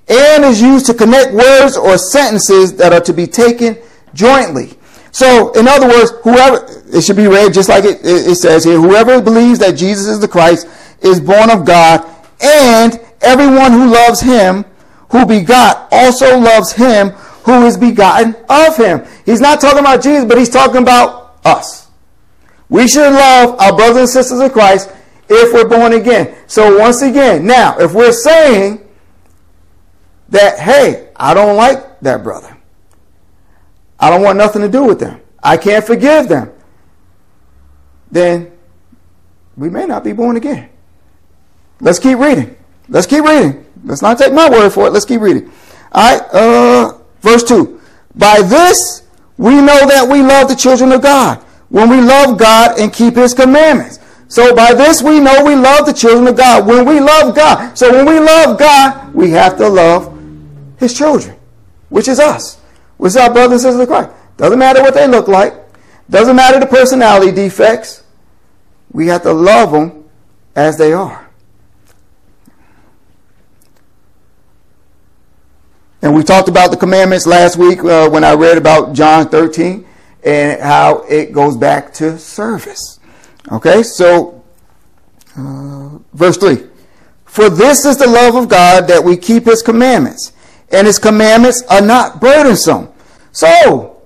And 0.09 0.45
is 0.45 0.61
used 0.61 0.87
to 0.87 0.95
connect 0.95 1.33
words 1.33 1.77
or 1.77 1.97
sentences 1.97 2.75
that 2.77 2.93
are 2.93 3.01
to 3.01 3.13
be 3.13 3.27
taken 3.27 3.79
jointly. 4.13 4.75
So, 5.13 5.53
in 5.53 5.69
other 5.69 5.87
words, 5.87 6.13
whoever, 6.23 6.67
it 6.93 7.03
should 7.03 7.17
be 7.17 7.27
read 7.27 7.55
just 7.55 7.69
like 7.69 7.85
it, 7.85 8.01
it 8.03 8.37
says 8.37 8.65
here, 8.65 8.81
whoever 8.81 9.23
believes 9.23 9.61
that 9.61 9.77
Jesus 9.77 10.07
is 10.07 10.21
the 10.21 10.29
Christ 10.29 10.67
is 11.01 11.21
born 11.21 11.51
of 11.51 11.65
God, 11.65 12.05
and 12.41 13.01
everyone 13.23 13.73
who 13.73 13.93
loves 13.93 14.21
him, 14.21 14.65
who 15.11 15.25
begot, 15.25 15.89
also 15.93 16.39
loves 16.39 16.73
him 16.73 17.11
who 17.45 17.67
is 17.67 17.77
begotten 17.77 18.35
of 18.49 18.77
him. 18.77 19.03
He's 19.25 19.41
not 19.41 19.61
talking 19.61 19.81
about 19.81 20.03
Jesus, 20.03 20.25
but 20.25 20.39
he's 20.39 20.49
talking 20.49 20.83
about 20.83 21.37
us. 21.45 21.89
We 22.69 22.89
should 22.89 23.13
love 23.13 23.61
our 23.61 23.77
brothers 23.77 23.99
and 23.99 24.09
sisters 24.09 24.41
in 24.41 24.51
Christ 24.51 24.91
if 25.29 25.53
we're 25.53 25.69
born 25.69 25.93
again. 25.93 26.35
So 26.47 26.79
once 26.79 27.03
again, 27.03 27.47
now, 27.47 27.79
if 27.79 27.93
we're 27.93 28.13
saying 28.13 28.84
that, 30.29 30.59
hey, 30.59 31.09
I 31.17 31.35
don't 31.35 31.57
like 31.57 32.01
that 32.01 32.23
brother. 32.23 32.57
I 33.99 34.11
don't 34.11 34.23
want 34.23 34.39
nothing 34.39 34.63
to 34.63 34.69
do 34.69 34.85
with 34.85 35.01
them. 35.01 35.21
I 35.43 35.57
can't 35.57 35.85
forgive 35.85 36.29
them. 36.29 36.53
Then 38.11 38.53
we 39.57 39.69
may 39.69 39.87
not 39.87 40.05
be 40.05 40.13
born 40.13 40.37
again. 40.37 40.71
Let's 41.81 41.99
keep 41.99 42.19
reading. 42.19 42.57
Let's 42.89 43.07
keep 43.07 43.25
reading. 43.25 43.65
Let's 43.85 44.03
not 44.03 44.19
take 44.19 44.33
my 44.33 44.49
word 44.49 44.71
for 44.71 44.87
it. 44.87 44.91
Let's 44.91 45.05
keep 45.05 45.21
reading. 45.21 45.51
All 45.93 46.19
right, 46.19 46.23
uh, 46.33 46.99
verse 47.21 47.45
2. 47.45 47.81
By 48.15 48.41
this 48.43 49.03
we 49.37 49.57
know 49.57 49.87
that 49.87 50.09
we 50.09 50.23
love 50.23 50.49
the 50.49 50.55
children 50.55 50.93
of 50.93 51.03
God 51.03 51.39
when 51.69 51.91
we 51.91 52.01
love 52.01 52.39
God 52.39 52.79
and 52.79 52.93
keep 52.93 53.17
his 53.17 53.35
commandments. 53.35 53.99
So 54.29 54.55
by 54.55 54.75
this 54.75 55.03
we 55.03 55.21
know 55.21 55.45
we 55.45 55.55
love 55.55 55.87
the 55.87 55.93
children 55.93 56.27
of 56.29 56.37
God. 56.37 56.67
When 56.67 56.87
we 56.87 57.01
love 57.01 57.35
God. 57.35 57.77
So 57.77 57.93
when 57.93 58.07
we 58.07 58.21
love 58.21 58.59
God, 58.59 59.13
we 59.15 59.31
have 59.31 59.57
to 59.59 59.69
love 59.69 60.14
his 60.79 60.97
children, 60.97 61.37
which 61.89 62.09
is 62.09 62.21
us. 62.21 62.61
Which 62.97 63.11
is 63.11 63.17
our 63.17 63.33
brothers 63.33 63.65
and 63.65 63.73
sisters 63.73 63.81
of 63.81 63.89
Christ. 63.89 64.11
Doesn't 64.37 64.59
matter 64.59 64.83
what 64.83 64.95
they 64.95 65.07
look 65.07 65.29
like. 65.29 65.55
Doesn't 66.09 66.37
matter 66.37 66.61
the 66.61 66.67
personality 66.67 67.33
defects. 67.33 68.05
We 68.93 69.07
have 69.09 69.23
to 69.23 69.33
love 69.33 69.73
them 69.73 70.05
as 70.55 70.79
they 70.79 70.93
are. 70.93 71.29
And 76.03 76.15
we 76.15 76.23
talked 76.23 76.49
about 76.49 76.71
the 76.71 76.77
commandments 76.77 77.27
last 77.27 77.57
week 77.57 77.79
uh, 77.83 78.11
when 78.11 78.25
I 78.25 78.35
read 78.35 78.59
about 78.59 78.93
John 78.93 79.27
13 79.31 79.87
and 80.23 80.61
how 80.61 80.99
it 81.09 81.33
goes 81.33 81.57
back 81.57 81.95
to 81.95 82.19
service. 82.19 83.01
Okay, 83.51 83.83
so 83.83 84.45
uh, 85.35 85.99
verse 86.13 86.37
3. 86.37 86.67
For 87.25 87.49
this 87.49 87.87
is 87.87 87.97
the 87.97 88.07
love 88.07 88.35
of 88.37 88.51
God 88.51 88.87
that 88.89 89.03
we 89.03 89.17
keep 89.17 89.47
his 89.47 89.63
commandments, 89.63 90.34
and 90.75 90.87
his 90.87 90.99
commandments 90.99 91.63
are 91.71 91.81
not 91.81 92.21
burdensome. 92.21 92.93
So, 93.33 94.03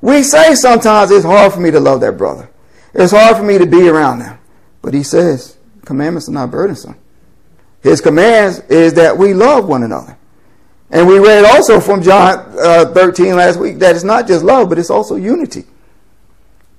we 0.00 0.22
say 0.22 0.54
sometimes 0.54 1.10
it's 1.10 1.24
hard 1.24 1.52
for 1.52 1.60
me 1.60 1.70
to 1.70 1.80
love 1.80 2.00
that 2.00 2.18
brother. 2.18 2.50
It's 2.94 3.12
hard 3.12 3.36
for 3.36 3.42
me 3.42 3.58
to 3.58 3.66
be 3.66 3.88
around 3.88 4.18
them. 4.18 4.38
But 4.82 4.94
he 4.94 5.02
says, 5.02 5.56
commandments 5.84 6.28
are 6.28 6.32
not 6.32 6.50
burdensome. 6.50 6.96
His 7.82 8.00
commands 8.00 8.60
is 8.68 8.94
that 8.94 9.16
we 9.16 9.32
love 9.34 9.66
one 9.66 9.82
another. 9.82 10.16
And 10.90 11.08
we 11.08 11.18
read 11.18 11.44
also 11.44 11.80
from 11.80 12.02
John 12.02 12.54
uh, 12.58 12.92
13 12.92 13.34
last 13.34 13.58
week 13.58 13.78
that 13.78 13.94
it's 13.94 14.04
not 14.04 14.26
just 14.26 14.44
love, 14.44 14.68
but 14.68 14.78
it's 14.78 14.90
also 14.90 15.16
unity. 15.16 15.64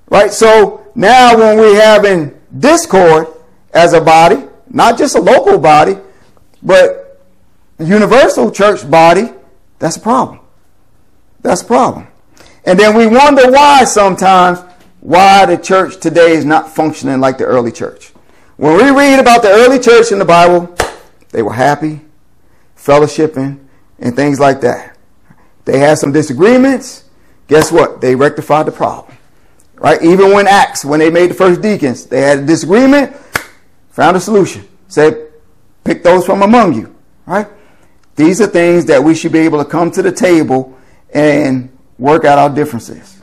Right? 0.08 0.30
So 0.30 0.86
now 0.94 1.36
when 1.36 1.58
we 1.58 1.74
have 1.74 2.04
in 2.04 2.38
discord 2.56 3.26
as 3.72 3.92
a 3.92 4.00
body, 4.00 4.44
not 4.68 4.96
just 4.96 5.16
a 5.16 5.20
local 5.20 5.58
body, 5.58 5.96
but 6.62 7.03
a 7.78 7.84
universal 7.84 8.50
church 8.50 8.88
body, 8.90 9.30
that's 9.78 9.96
a 9.96 10.00
problem. 10.00 10.40
That's 11.42 11.62
a 11.62 11.66
problem. 11.66 12.06
And 12.64 12.78
then 12.78 12.96
we 12.96 13.06
wonder 13.06 13.50
why 13.50 13.84
sometimes 13.84 14.60
why 15.00 15.44
the 15.44 15.58
church 15.58 16.00
today 16.00 16.32
is 16.32 16.44
not 16.44 16.74
functioning 16.74 17.20
like 17.20 17.36
the 17.36 17.44
early 17.44 17.70
church. 17.70 18.12
When 18.56 18.76
we 18.76 18.90
read 18.90 19.18
about 19.18 19.42
the 19.42 19.50
early 19.50 19.78
church 19.78 20.12
in 20.12 20.18
the 20.18 20.24
Bible, 20.24 20.74
they 21.30 21.42
were 21.42 21.52
happy, 21.52 22.00
fellowshipping, 22.76 23.58
and 23.98 24.16
things 24.16 24.40
like 24.40 24.60
that. 24.62 24.96
They 25.64 25.78
had 25.78 25.98
some 25.98 26.12
disagreements. 26.12 27.04
Guess 27.48 27.72
what? 27.72 28.00
They 28.00 28.14
rectified 28.14 28.66
the 28.66 28.72
problem. 28.72 29.16
Right? 29.74 30.02
Even 30.02 30.32
when 30.32 30.46
Acts, 30.46 30.84
when 30.84 31.00
they 31.00 31.10
made 31.10 31.30
the 31.30 31.34
first 31.34 31.60
deacons, 31.60 32.06
they 32.06 32.22
had 32.22 32.38
a 32.38 32.46
disagreement, 32.46 33.14
found 33.90 34.16
a 34.16 34.20
solution. 34.20 34.66
Said, 34.88 35.32
pick 35.82 36.02
those 36.02 36.24
from 36.24 36.42
among 36.42 36.74
you. 36.74 36.94
Right? 37.26 37.46
These 38.16 38.40
are 38.40 38.46
things 38.46 38.86
that 38.86 39.02
we 39.02 39.14
should 39.14 39.32
be 39.32 39.40
able 39.40 39.62
to 39.62 39.68
come 39.68 39.90
to 39.92 40.02
the 40.02 40.12
table 40.12 40.78
and 41.12 41.76
work 41.98 42.24
out 42.24 42.38
our 42.38 42.50
differences. 42.50 43.20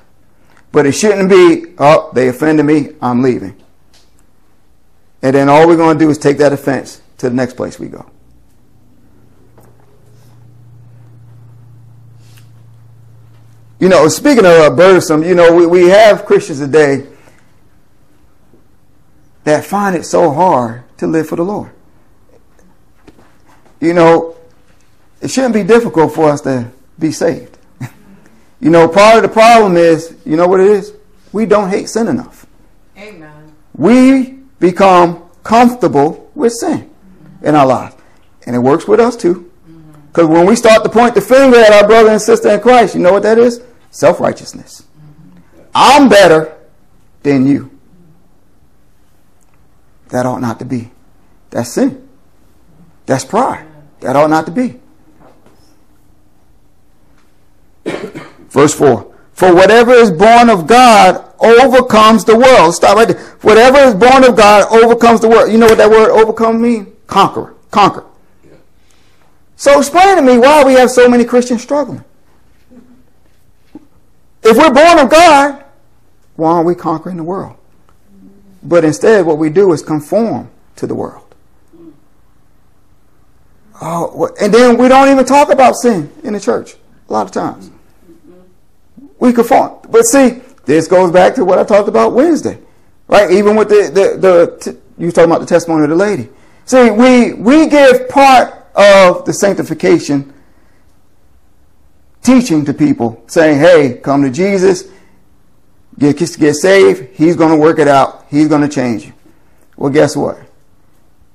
But 0.71 0.85
it 0.85 0.93
shouldn't 0.93 1.29
be, 1.29 1.73
oh, 1.77 2.11
they 2.13 2.27
offended 2.29 2.65
me, 2.65 2.89
I'm 3.01 3.21
leaving. 3.21 3.61
And 5.21 5.35
then 5.35 5.49
all 5.49 5.67
we're 5.67 5.77
going 5.77 5.97
to 5.97 6.03
do 6.03 6.09
is 6.09 6.17
take 6.17 6.37
that 6.39 6.53
offense 6.53 7.01
to 7.19 7.29
the 7.29 7.35
next 7.35 7.55
place 7.55 7.79
we 7.79 7.87
go. 7.87 8.09
You 13.79 13.89
know, 13.89 14.07
speaking 14.09 14.45
of 14.45 14.51
uh, 14.51 14.69
burdensome, 14.69 15.23
you 15.23 15.33
know, 15.33 15.55
we, 15.55 15.65
we 15.65 15.89
have 15.89 16.25
Christians 16.25 16.59
today 16.59 17.07
that 19.43 19.65
find 19.65 19.95
it 19.95 20.05
so 20.05 20.31
hard 20.31 20.83
to 20.97 21.07
live 21.07 21.27
for 21.27 21.35
the 21.35 21.43
Lord. 21.43 21.71
You 23.79 23.93
know, 23.93 24.37
it 25.21 25.29
shouldn't 25.29 25.53
be 25.53 25.63
difficult 25.63 26.13
for 26.13 26.29
us 26.29 26.41
to 26.41 26.71
be 26.97 27.11
saved. 27.11 27.57
you 28.59 28.69
know, 28.69 28.87
part 28.87 29.17
of 29.17 29.23
the 29.23 29.29
problem 29.29 29.77
is, 29.77 30.17
you 30.25 30.35
know 30.35 30.47
what 30.47 30.59
it 30.59 30.67
is? 30.67 30.93
We 31.31 31.45
don't 31.45 31.69
hate 31.69 31.87
sin 31.87 32.07
enough. 32.07 32.45
Amen. 32.97 33.55
We 33.75 34.39
become 34.59 35.29
comfortable 35.43 36.29
with 36.35 36.53
sin 36.53 36.89
in 37.41 37.55
our 37.55 37.65
lives. 37.65 37.95
And 38.45 38.55
it 38.55 38.59
works 38.59 38.87
with 38.87 38.99
us 38.99 39.15
too. 39.15 39.51
Mm-hmm. 39.69 40.07
Because 40.07 40.27
when 40.27 40.45
we 40.45 40.55
start 40.55 40.83
to 40.83 40.89
point 40.89 41.15
the 41.15 41.21
finger 41.21 41.57
at 41.57 41.71
our 41.71 41.87
brother 41.87 42.09
and 42.09 42.21
sister 42.21 42.49
in 42.49 42.59
Christ, 42.59 42.95
you 42.95 43.01
know 43.01 43.13
what 43.13 43.23
that 43.23 43.37
is? 43.37 43.61
Self 43.91 44.19
righteousness. 44.19 44.83
Mm-hmm. 44.83 45.69
I'm 45.75 46.09
better 46.09 46.57
than 47.23 47.47
you. 47.47 47.71
That 50.09 50.25
ought 50.25 50.41
not 50.41 50.59
to 50.59 50.65
be. 50.65 50.91
That's 51.51 51.69
sin. 51.69 52.07
That's 53.05 53.23
pride. 53.23 53.67
That 54.01 54.15
ought 54.15 54.29
not 54.29 54.45
to 54.47 54.51
be. 54.51 54.80
Verse 58.51 58.73
4 58.73 59.13
For 59.33 59.55
whatever 59.55 59.91
is 59.91 60.11
born 60.11 60.49
of 60.49 60.67
God 60.67 61.25
overcomes 61.39 62.23
the 62.23 62.37
world. 62.37 62.75
Stop 62.75 62.97
right 62.97 63.07
there. 63.07 63.19
Whatever 63.41 63.79
is 63.79 63.95
born 63.95 64.23
of 64.23 64.35
God 64.35 64.71
overcomes 64.71 65.21
the 65.21 65.29
world. 65.29 65.51
You 65.51 65.57
know 65.57 65.65
what 65.65 65.77
that 65.77 65.89
word 65.89 66.11
overcome 66.11 66.61
means? 66.61 66.87
Conqueror. 67.07 67.55
Conquer. 67.71 68.05
So 69.55 69.79
explain 69.79 70.15
to 70.17 70.21
me 70.21 70.37
why 70.37 70.63
we 70.63 70.73
have 70.73 70.89
so 70.89 71.07
many 71.07 71.23
Christians 71.23 71.61
struggling. 71.61 72.03
If 74.43 74.57
we're 74.57 74.73
born 74.73 74.99
of 74.99 75.09
God, 75.09 75.63
why 76.35 76.51
aren't 76.53 76.65
we 76.65 76.75
conquering 76.75 77.17
the 77.17 77.23
world? 77.23 77.57
But 78.63 78.83
instead, 78.83 79.25
what 79.25 79.37
we 79.37 79.49
do 79.49 79.71
is 79.71 79.81
conform 79.81 80.49
to 80.77 80.87
the 80.87 80.95
world. 80.95 81.35
Oh, 83.83 84.33
and 84.39 84.53
then 84.53 84.77
we 84.77 84.87
don't 84.87 85.09
even 85.09 85.25
talk 85.25 85.51
about 85.51 85.75
sin 85.75 86.11
in 86.23 86.33
the 86.33 86.39
church 86.39 86.75
a 87.09 87.13
lot 87.13 87.25
of 87.25 87.31
times. 87.31 87.71
We 89.21 89.31
conform. 89.31 89.77
But 89.87 90.03
see, 90.07 90.41
this 90.65 90.87
goes 90.87 91.11
back 91.11 91.35
to 91.35 91.45
what 91.45 91.59
I 91.59 91.63
talked 91.63 91.87
about 91.87 92.13
Wednesday, 92.13 92.57
right? 93.07 93.29
Even 93.31 93.55
with 93.55 93.69
the, 93.69 93.83
the, 93.93 94.17
the 94.17 94.77
you 94.97 95.05
were 95.05 95.11
talking 95.11 95.29
about 95.29 95.41
the 95.41 95.45
testimony 95.45 95.83
of 95.83 95.91
the 95.91 95.95
lady. 95.95 96.27
See, 96.65 96.89
we, 96.89 97.33
we 97.33 97.67
give 97.67 98.09
part 98.09 98.65
of 98.75 99.23
the 99.25 99.31
sanctification 99.31 100.33
teaching 102.23 102.65
to 102.65 102.73
people, 102.73 103.23
saying, 103.27 103.59
hey, 103.59 103.99
come 104.01 104.23
to 104.23 104.31
Jesus, 104.31 104.85
get, 105.99 106.17
get 106.17 106.55
saved, 106.55 107.15
he's 107.15 107.35
going 107.35 107.51
to 107.51 107.57
work 107.57 107.77
it 107.77 107.87
out, 107.87 108.25
he's 108.27 108.47
going 108.47 108.61
to 108.61 108.69
change 108.69 109.05
you. 109.05 109.13
Well, 109.77 109.91
guess 109.91 110.15
what? 110.15 110.39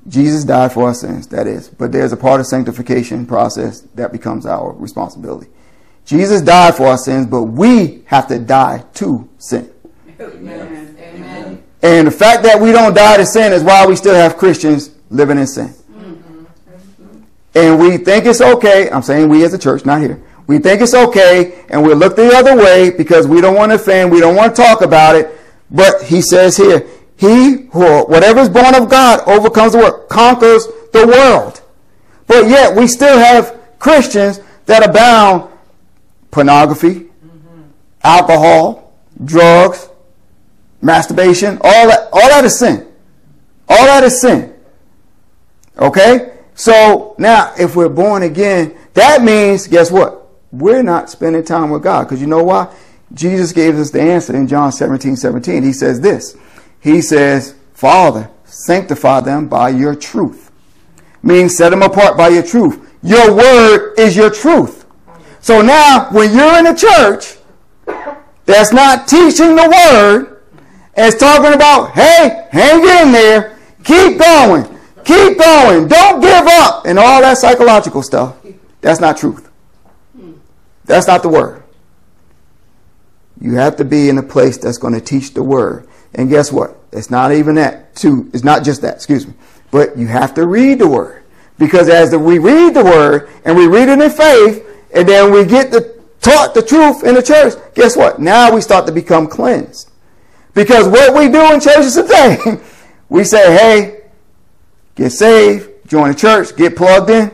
Jesus 0.08 0.42
died 0.42 0.72
for 0.72 0.88
our 0.88 0.94
sins, 0.94 1.28
that 1.28 1.46
is. 1.46 1.68
But 1.68 1.92
there's 1.92 2.12
a 2.12 2.16
part 2.16 2.40
of 2.40 2.46
sanctification 2.46 3.26
process 3.26 3.82
that 3.94 4.10
becomes 4.10 4.44
our 4.44 4.72
responsibility. 4.72 5.50
Jesus 6.06 6.40
died 6.40 6.76
for 6.76 6.86
our 6.86 6.96
sins, 6.96 7.26
but 7.26 7.42
we 7.42 8.02
have 8.06 8.28
to 8.28 8.38
die 8.38 8.84
to 8.94 9.28
sin. 9.38 9.70
Amen. 10.20 10.96
Amen. 10.98 11.64
And 11.82 12.06
the 12.06 12.12
fact 12.12 12.44
that 12.44 12.60
we 12.60 12.72
don't 12.72 12.94
die 12.94 13.16
to 13.16 13.26
sin 13.26 13.52
is 13.52 13.62
why 13.62 13.84
we 13.86 13.96
still 13.96 14.14
have 14.14 14.36
Christians 14.36 14.92
living 15.10 15.36
in 15.36 15.46
sin. 15.48 15.68
Mm-hmm. 15.68 16.44
And 17.56 17.80
we 17.80 17.98
think 17.98 18.24
it's 18.24 18.40
okay. 18.40 18.88
I'm 18.88 19.02
saying 19.02 19.28
we 19.28 19.44
as 19.44 19.52
a 19.52 19.58
church, 19.58 19.84
not 19.84 20.00
here. 20.00 20.22
We 20.46 20.58
think 20.58 20.80
it's 20.80 20.94
okay, 20.94 21.64
and 21.70 21.84
we 21.84 21.92
look 21.92 22.14
the 22.14 22.32
other 22.32 22.56
way 22.56 22.90
because 22.90 23.26
we 23.26 23.40
don't 23.40 23.56
want 23.56 23.72
to 23.72 23.76
offend, 23.76 24.12
we 24.12 24.20
don't 24.20 24.36
want 24.36 24.54
to 24.54 24.62
talk 24.62 24.82
about 24.82 25.16
it. 25.16 25.28
But 25.72 26.02
he 26.04 26.22
says 26.22 26.56
here, 26.56 26.86
he 27.16 27.66
who, 27.72 28.04
whatever 28.04 28.40
is 28.40 28.48
born 28.48 28.76
of 28.76 28.88
God 28.88 29.26
overcomes 29.26 29.72
the 29.72 29.78
world, 29.78 30.08
conquers 30.08 30.66
the 30.92 31.04
world. 31.04 31.62
But 32.28 32.48
yet 32.48 32.76
we 32.76 32.86
still 32.86 33.18
have 33.18 33.60
Christians 33.80 34.40
that 34.66 34.88
abound 34.88 35.50
pornography, 36.36 37.00
mm-hmm. 37.00 37.62
alcohol, 38.04 38.92
drugs, 39.24 39.88
masturbation, 40.82 41.58
all 41.62 41.88
that, 41.88 42.08
all 42.12 42.28
that 42.28 42.44
is 42.44 42.58
sin. 42.58 42.86
All 43.68 43.84
that 43.86 44.04
is 44.04 44.20
sin. 44.20 44.54
Okay? 45.78 46.38
So 46.54 47.14
now 47.18 47.54
if 47.58 47.74
we're 47.74 47.88
born 47.88 48.22
again, 48.22 48.76
that 48.94 49.22
means, 49.22 49.66
guess 49.66 49.90
what? 49.90 50.26
we're 50.52 50.82
not 50.82 51.10
spending 51.10 51.44
time 51.44 51.70
with 51.70 51.82
God. 51.82 52.04
Because 52.04 52.20
you 52.20 52.26
know 52.26 52.42
why? 52.42 52.74
Jesus 53.12 53.52
gave 53.52 53.76
us 53.76 53.90
the 53.90 54.00
answer 54.00 54.34
in 54.34 54.48
John 54.48 54.72
17, 54.72 55.16
17. 55.16 55.62
He 55.62 55.72
says 55.72 56.00
this. 56.00 56.36
He 56.80 57.00
says, 57.00 57.54
Father, 57.72 58.30
sanctify 58.44 59.20
them 59.20 59.48
by 59.48 59.70
your 59.70 59.94
truth. 59.94 60.50
Means 61.22 61.56
set 61.56 61.70
them 61.70 61.82
apart 61.82 62.16
by 62.16 62.28
your 62.28 62.42
truth. 62.42 62.94
Your 63.02 63.34
word 63.34 63.94
is 63.98 64.16
your 64.16 64.30
truth. 64.30 64.85
So 65.46 65.62
now, 65.62 66.08
when 66.10 66.34
you're 66.34 66.58
in 66.58 66.66
a 66.66 66.74
church 66.74 67.36
that's 68.46 68.72
not 68.72 69.06
teaching 69.06 69.54
the 69.54 69.68
word, 69.70 70.42
it's 70.96 71.16
talking 71.20 71.52
about, 71.52 71.92
hey, 71.92 72.48
hang 72.50 72.80
in 72.80 73.12
there, 73.12 73.56
keep 73.84 74.18
going, 74.18 74.64
keep 75.04 75.38
going, 75.38 75.86
don't 75.86 76.20
give 76.20 76.46
up, 76.48 76.84
and 76.84 76.98
all 76.98 77.20
that 77.20 77.38
psychological 77.38 78.02
stuff, 78.02 78.34
that's 78.80 78.98
not 78.98 79.18
truth. 79.18 79.48
That's 80.84 81.06
not 81.06 81.22
the 81.22 81.28
word. 81.28 81.62
You 83.40 83.54
have 83.54 83.76
to 83.76 83.84
be 83.84 84.08
in 84.08 84.18
a 84.18 84.24
place 84.24 84.56
that's 84.56 84.78
going 84.78 84.94
to 84.94 85.00
teach 85.00 85.32
the 85.32 85.44
word. 85.44 85.86
And 86.12 86.28
guess 86.28 86.50
what? 86.50 86.76
It's 86.90 87.08
not 87.08 87.30
even 87.30 87.54
that. 87.54 87.94
Too. 87.94 88.28
It's 88.34 88.42
not 88.42 88.64
just 88.64 88.82
that. 88.82 88.96
Excuse 88.96 89.28
me. 89.28 89.34
But 89.70 89.96
you 89.96 90.08
have 90.08 90.34
to 90.34 90.44
read 90.44 90.80
the 90.80 90.88
word 90.88 91.22
because 91.56 91.88
as 91.88 92.16
we 92.16 92.40
read 92.40 92.74
the 92.74 92.82
word 92.82 93.30
and 93.44 93.56
we 93.56 93.68
read 93.68 93.88
it 93.88 94.00
in 94.00 94.10
faith, 94.10 94.65
and 94.96 95.06
then 95.08 95.30
we 95.30 95.44
get 95.44 95.70
the 95.70 95.94
taught 96.20 96.54
the 96.54 96.62
truth 96.62 97.04
in 97.04 97.14
the 97.14 97.22
church. 97.22 97.54
Guess 97.74 97.96
what? 97.96 98.18
Now 98.18 98.52
we 98.52 98.60
start 98.60 98.86
to 98.86 98.92
become 98.92 99.26
cleansed. 99.28 99.90
Because 100.54 100.88
what 100.88 101.14
we 101.14 101.28
do 101.28 101.52
in 101.52 101.60
churches 101.60 101.94
today, 101.94 102.38
we 103.10 103.22
say, 103.22 103.56
"Hey, 103.56 104.00
get 104.94 105.10
saved, 105.10 105.68
join 105.86 106.08
the 106.08 106.14
church, 106.14 106.56
get 106.56 106.74
plugged 106.76 107.10
in, 107.10 107.30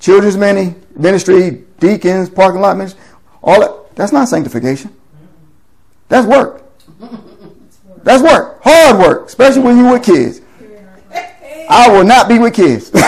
children's 0.00 0.36
ministry, 0.36 1.64
deacons, 1.78 2.28
parking 2.28 2.60
lot 2.60 2.76
ministry, 2.76 3.00
all 3.42 3.60
that. 3.60 3.96
That's 3.96 4.12
not 4.12 4.28
sanctification. 4.28 4.92
That's 6.08 6.26
work. 6.26 6.62
That's 8.02 8.22
work. 8.22 8.60
Hard 8.62 8.98
work, 8.98 9.28
especially 9.28 9.62
when 9.62 9.78
you're 9.78 9.92
with 9.92 10.04
kids. 10.04 10.40
I 11.70 11.88
will 11.88 12.04
not 12.04 12.28
be 12.28 12.38
with 12.38 12.54
kids. 12.54 12.90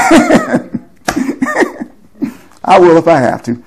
I 2.65 2.79
will 2.79 2.97
if 2.97 3.07
I 3.07 3.19
have 3.19 3.43
to. 3.45 3.63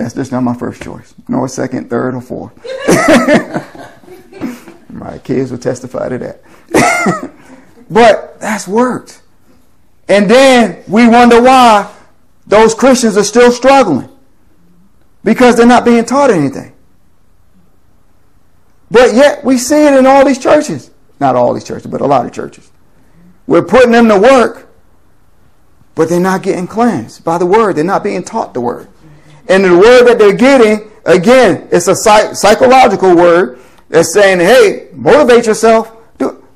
That's 0.00 0.14
just 0.14 0.32
not 0.32 0.42
my 0.42 0.54
first 0.54 0.82
choice, 0.82 1.14
nor 1.28 1.46
second, 1.46 1.90
third, 1.90 2.14
or 2.14 2.22
fourth. 2.22 2.56
my 4.88 5.18
kids 5.18 5.50
will 5.50 5.58
testify 5.58 6.08
to 6.08 6.16
that. 6.16 7.30
but 7.90 8.40
that's 8.40 8.66
worked. 8.66 9.20
And 10.08 10.30
then 10.30 10.82
we 10.88 11.06
wonder 11.06 11.42
why 11.42 11.94
those 12.46 12.74
Christians 12.74 13.18
are 13.18 13.24
still 13.24 13.52
struggling 13.52 14.08
because 15.22 15.56
they're 15.56 15.66
not 15.66 15.84
being 15.84 16.06
taught 16.06 16.30
anything. 16.30 16.72
But 18.90 19.12
yet 19.12 19.44
we 19.44 19.58
see 19.58 19.84
it 19.84 19.92
in 19.92 20.06
all 20.06 20.24
these 20.24 20.38
churches. 20.38 20.90
Not 21.20 21.36
all 21.36 21.52
these 21.52 21.64
churches, 21.64 21.88
but 21.88 22.00
a 22.00 22.06
lot 22.06 22.24
of 22.24 22.32
churches. 22.32 22.72
We're 23.46 23.64
putting 23.64 23.92
them 23.92 24.08
to 24.08 24.18
work, 24.18 24.66
but 25.94 26.08
they're 26.08 26.20
not 26.20 26.42
getting 26.42 26.66
cleansed 26.66 27.22
by 27.22 27.36
the 27.36 27.44
word. 27.44 27.76
They're 27.76 27.84
not 27.84 28.02
being 28.02 28.22
taught 28.22 28.54
the 28.54 28.62
word. 28.62 28.88
And 29.50 29.64
the 29.64 29.76
word 29.76 30.04
that 30.04 30.20
they're 30.20 30.32
getting, 30.32 30.92
again, 31.04 31.68
it's 31.72 31.88
a 31.88 31.96
psych- 31.96 32.36
psychological 32.36 33.16
word 33.16 33.58
that's 33.88 34.14
saying, 34.14 34.38
hey, 34.38 34.88
motivate 34.92 35.44
yourself. 35.44 35.92
Do 36.18 36.46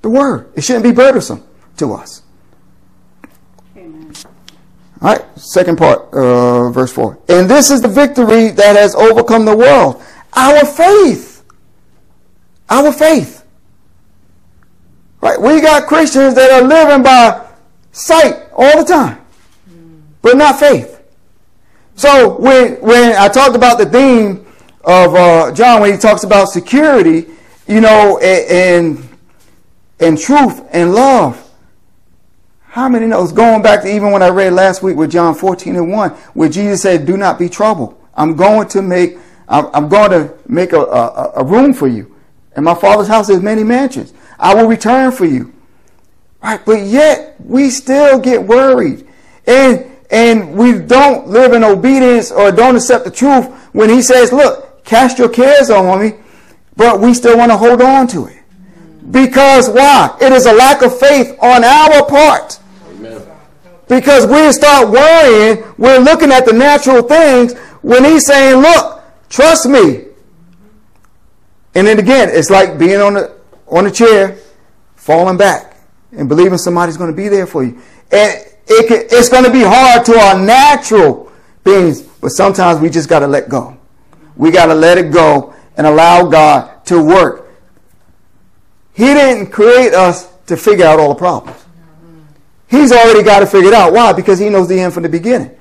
the 0.00 0.08
word. 0.08 0.52
It 0.54 0.62
shouldn't 0.62 0.84
be 0.84 0.92
burdensome 0.92 1.42
to 1.78 1.92
us. 1.94 2.22
Amen. 3.76 4.14
All 5.02 5.14
right, 5.14 5.24
second 5.36 5.76
part, 5.76 6.14
uh, 6.14 6.70
verse 6.70 6.92
4. 6.92 7.18
And 7.28 7.50
this 7.50 7.72
is 7.72 7.82
the 7.82 7.88
victory 7.88 8.50
that 8.50 8.76
has 8.76 8.94
overcome 8.94 9.44
the 9.44 9.56
world 9.56 10.00
our 10.34 10.64
faith. 10.64 11.42
Our 12.70 12.92
faith. 12.92 13.44
Right? 15.20 15.40
We 15.40 15.60
got 15.60 15.88
Christians 15.88 16.36
that 16.36 16.52
are 16.52 16.62
living 16.62 17.02
by 17.02 17.44
sight 17.90 18.50
all 18.54 18.78
the 18.78 18.84
time, 18.84 19.18
but 20.22 20.36
not 20.36 20.60
faith. 20.60 20.95
So 21.96 22.38
when 22.38 22.74
when 22.80 23.16
I 23.16 23.28
talked 23.28 23.56
about 23.56 23.78
the 23.78 23.86
theme 23.86 24.46
of 24.84 25.14
uh, 25.14 25.52
John, 25.52 25.80
when 25.80 25.92
he 25.92 25.98
talks 25.98 26.22
about 26.22 26.48
security, 26.48 27.26
you 27.66 27.80
know, 27.80 28.18
and 28.18 29.06
and 29.98 30.18
truth 30.18 30.62
and 30.72 30.94
love. 30.94 31.42
How 32.60 32.88
many 32.88 33.06
knows? 33.06 33.32
Going 33.32 33.62
back 33.62 33.82
to 33.82 33.88
even 33.94 34.12
when 34.12 34.22
I 34.22 34.28
read 34.28 34.52
last 34.52 34.82
week 34.82 34.96
with 34.96 35.10
John 35.10 35.34
14 35.34 35.76
and 35.76 35.90
1, 35.90 36.10
where 36.34 36.48
Jesus 36.50 36.82
said, 36.82 37.06
Do 37.06 37.16
not 37.16 37.38
be 37.38 37.48
troubled. 37.48 37.98
I'm 38.14 38.36
going 38.36 38.68
to 38.68 38.82
make 38.82 39.18
I'm 39.48 39.88
going 39.88 40.10
to 40.10 40.34
make 40.48 40.72
a, 40.72 40.80
a, 40.80 41.32
a 41.36 41.44
room 41.44 41.72
for 41.72 41.86
you. 41.86 42.14
And 42.54 42.64
my 42.64 42.74
father's 42.74 43.08
house 43.08 43.28
there's 43.28 43.42
many 43.42 43.64
mansions. 43.64 44.12
I 44.38 44.54
will 44.54 44.68
return 44.68 45.12
for 45.12 45.24
you. 45.24 45.54
Right? 46.42 46.60
But 46.64 46.82
yet 46.82 47.36
we 47.40 47.70
still 47.70 48.18
get 48.18 48.42
worried. 48.42 49.06
And 49.46 49.95
and 50.10 50.54
we 50.56 50.78
don't 50.78 51.28
live 51.28 51.52
in 51.52 51.64
obedience 51.64 52.30
or 52.30 52.52
don't 52.52 52.76
accept 52.76 53.04
the 53.04 53.10
truth 53.10 53.46
when 53.72 53.90
he 53.90 54.02
says, 54.02 54.32
look, 54.32 54.84
cast 54.84 55.18
your 55.18 55.28
cares 55.28 55.70
on 55.70 56.00
me, 56.00 56.14
but 56.76 57.00
we 57.00 57.14
still 57.14 57.36
want 57.36 57.50
to 57.50 57.56
hold 57.56 57.82
on 57.82 58.06
to 58.08 58.26
it. 58.26 58.42
Because 59.10 59.68
why? 59.68 60.16
It 60.20 60.32
is 60.32 60.46
a 60.46 60.52
lack 60.52 60.82
of 60.82 60.98
faith 60.98 61.36
on 61.40 61.64
our 61.64 62.06
part. 62.06 62.58
Amen. 62.90 63.22
Because 63.88 64.26
we 64.26 64.52
start 64.52 64.90
worrying, 64.90 65.64
we're 65.78 65.98
looking 65.98 66.32
at 66.32 66.44
the 66.44 66.52
natural 66.52 67.02
things 67.02 67.54
when 67.82 68.04
he's 68.04 68.26
saying, 68.26 68.60
look, 68.60 69.02
trust 69.28 69.66
me. 69.68 70.04
And 71.74 71.86
then 71.86 71.98
again, 71.98 72.30
it's 72.32 72.50
like 72.50 72.78
being 72.78 73.00
on 73.00 73.14
the 73.14 73.36
on 73.68 73.86
a 73.86 73.90
chair, 73.90 74.38
falling 74.94 75.36
back, 75.36 75.76
and 76.12 76.28
believing 76.28 76.58
somebody's 76.58 76.96
going 76.96 77.10
to 77.10 77.16
be 77.16 77.28
there 77.28 77.46
for 77.46 77.64
you. 77.64 77.80
And 78.10 78.44
it 78.66 78.88
can, 78.88 79.06
it's 79.10 79.28
going 79.28 79.44
to 79.44 79.52
be 79.52 79.62
hard 79.62 80.04
to 80.06 80.18
our 80.18 80.38
natural 80.38 81.32
beings, 81.64 82.02
but 82.02 82.30
sometimes 82.30 82.80
we 82.80 82.90
just 82.90 83.08
got 83.08 83.20
to 83.20 83.26
let 83.26 83.48
go. 83.48 83.76
We 84.36 84.50
got 84.50 84.66
to 84.66 84.74
let 84.74 84.98
it 84.98 85.12
go 85.12 85.54
and 85.76 85.86
allow 85.86 86.26
God 86.26 86.84
to 86.86 87.02
work. 87.02 87.50
He 88.92 89.04
didn't 89.04 89.50
create 89.50 89.92
us 89.92 90.28
to 90.46 90.56
figure 90.56 90.86
out 90.86 90.98
all 90.98 91.10
the 91.10 91.14
problems. 91.14 91.64
He's 92.68 92.92
already 92.92 93.22
got 93.22 93.40
to 93.40 93.46
figure 93.46 93.68
it 93.68 93.74
out. 93.74 93.92
Why? 93.92 94.12
Because 94.12 94.38
he 94.38 94.48
knows 94.48 94.68
the 94.68 94.80
end 94.80 94.92
from 94.92 95.02
the 95.02 95.08
beginning. 95.08 95.56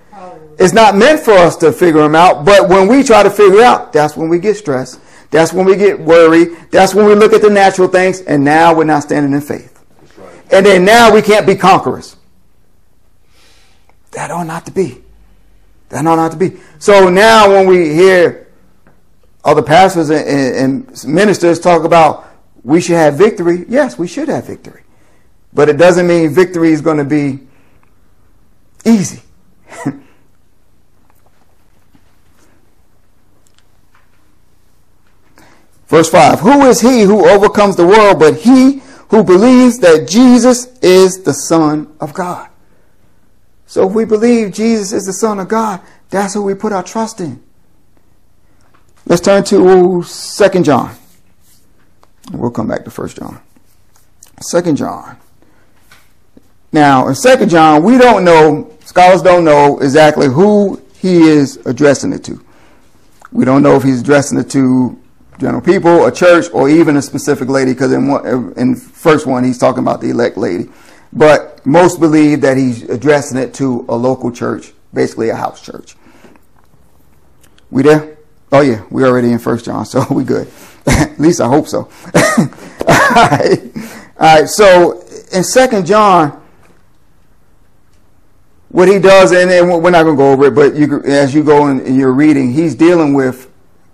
It's 0.58 0.74
not 0.74 0.96
meant 0.96 1.20
for 1.20 1.34
us 1.34 1.58
to 1.58 1.72
figure 1.72 2.02
them 2.02 2.16
out, 2.16 2.46
but 2.46 2.70
when 2.70 2.88
we 2.88 3.04
try 3.04 3.24
to 3.24 3.30
figure 3.30 3.62
out, 3.62 3.92
that's 3.92 4.16
when 4.16 4.30
we 4.30 4.40
get 4.40 4.56
stressed. 4.56 5.02
That's 5.30 5.52
when 5.52 5.66
we 5.66 5.76
get 5.76 6.00
worried. 6.00 6.56
That's 6.72 6.96
when 6.96 7.06
we 7.08 7.16
look 7.16 7.34
at 7.34 7.42
the 7.42 7.50
natural 7.50 7.90
things, 7.90 8.22
and 8.22 8.44
now 8.44 8.74
we're 8.74 8.86
not 8.86 9.04
standing 9.04 9.34
in 9.34 9.42
faith. 9.42 9.84
Right. 10.18 10.54
And 10.54 10.66
then 10.66 10.86
now 10.86 11.14
we 11.14 11.22
can't 11.22 11.46
be 11.46 11.56
conquerors. 11.56 12.15
That 14.16 14.32
ought 14.32 14.48
not 14.48 14.66
to 14.66 14.72
be. 14.72 15.04
That 15.90 16.08
ought 16.08 16.16
not 16.16 16.32
to 16.32 16.38
be. 16.38 16.58
So 16.80 17.10
now 17.10 17.50
when 17.50 17.68
we 17.68 17.94
hear 17.94 18.48
other 19.44 19.62
pastors 19.62 20.10
and, 20.10 20.26
and 20.26 21.06
ministers 21.06 21.60
talk 21.60 21.84
about 21.84 22.26
we 22.64 22.80
should 22.82 22.96
have 22.96 23.16
victory, 23.16 23.66
yes, 23.68 24.00
we 24.00 24.08
should 24.08 24.30
have 24.30 24.48
victory. 24.48 24.84
But 25.54 25.70
it 25.70 25.78
doesn't 25.78 26.08
mean 26.08 26.34
victory 26.34 26.72
is 26.72 26.82
going 26.82 26.98
to 26.98 27.04
be 27.04 27.42
easy. 28.86 29.22
Verse 35.88 36.10
5 36.10 36.40
Who 36.40 36.66
is 36.66 36.82
he 36.82 37.02
who 37.02 37.30
overcomes 37.30 37.76
the 37.76 37.86
world 37.86 38.20
but 38.20 38.38
he 38.38 38.82
who 39.10 39.24
believes 39.24 39.78
that 39.80 40.08
Jesus 40.08 40.66
is 40.80 41.22
the 41.24 41.34
Son 41.34 41.94
of 42.00 42.14
God? 42.14 42.50
So 43.68 43.88
if 43.88 43.96
we 43.96 44.06
believe 44.06 44.54
Jesus 44.54 44.92
is 44.92 45.06
the 45.06 45.14
Son 45.14 45.40
of 45.40 45.48
God, 45.48 45.82
that's 46.10 46.34
who 46.34 46.44
we 46.44 46.54
put 46.54 46.72
our 46.72 46.84
trust 46.84 47.20
in. 47.20 47.44
Let's 49.06 49.22
turn 49.22 49.44
to 49.46 50.04
Second 50.04 50.66
John. 50.66 50.96
We'll 52.32 52.52
come 52.52 52.68
back 52.68 52.84
to 52.86 52.92
First 52.92 53.18
John. 53.18 53.40
Second 54.42 54.78
John. 54.78 55.18
Now, 56.72 57.08
in 57.08 57.16
Second 57.16 57.50
John, 57.50 57.84
we 57.84 57.98
don't 57.98 58.24
know, 58.24 58.76
scholars 58.84 59.22
don't 59.22 59.46
know 59.46 59.80
exactly 59.80 60.28
who 60.28 60.82
he 60.98 61.22
is 61.22 61.58
addressing 61.66 62.14
it 62.14 62.24
to. 62.26 62.44
We 63.32 63.46
don't 63.46 63.64
know 63.64 63.76
if 63.76 63.84
he's 63.84 64.02
addressing 64.02 64.40
it 64.40 64.50
to 64.52 65.00
general 65.38 65.62
people, 65.62 66.06
a 66.06 66.12
church, 66.12 66.46
or 66.54 66.70
even 66.70 66.98
a 66.98 67.02
specific 67.02 67.50
lady, 67.50 67.74
because 67.74 67.92
in, 67.92 68.54
in 68.58 68.76
first 68.76 69.26
one, 69.26 69.44
he's 69.44 69.58
talking 69.58 69.84
about 69.84 70.02
the 70.02 70.10
elect 70.10 70.38
lady. 70.38 70.70
But 71.16 71.66
most 71.66 72.00
believe 72.02 72.42
that 72.42 72.58
he's 72.58 72.84
addressing 72.84 73.38
it 73.38 73.54
to 73.56 73.86
a 73.88 73.96
local 73.96 74.32
church, 74.32 74.74
basically 74.94 75.30
a 75.30 75.36
house 75.36 75.62
church. 75.62 75.96
We 77.72 77.84
there? 77.84 78.18
Oh 78.52 78.62
yeah, 78.62 78.84
we 78.92 79.04
already 79.04 79.32
in 79.32 79.40
First 79.40 79.66
John, 79.66 79.86
so 79.86 80.06
we 80.12 80.24
good. 80.24 80.52
At 80.86 81.20
least 81.20 81.42
I 81.42 81.48
hope 81.48 81.68
so. 81.68 81.80
All 82.16 83.16
right. 83.16 83.60
All 84.20 84.40
right. 84.40 84.48
So 84.48 85.02
in 85.32 85.44
Second 85.44 85.88
John, 85.88 86.42
what 88.70 88.88
he 88.90 89.00
does, 89.00 89.32
and, 89.32 89.50
we're 89.50 89.90
not 89.90 90.04
going 90.04 90.16
to 90.16 90.22
go 90.22 90.32
over 90.34 90.48
it, 90.48 90.54
but 90.54 90.76
you, 90.76 91.02
as 91.06 91.34
you 91.34 91.44
go 91.44 91.70
in, 91.70 91.80
in 91.82 91.96
your 91.96 92.12
reading, 92.12 92.52
he's 92.52 92.76
dealing 92.76 93.14
with 93.14 93.50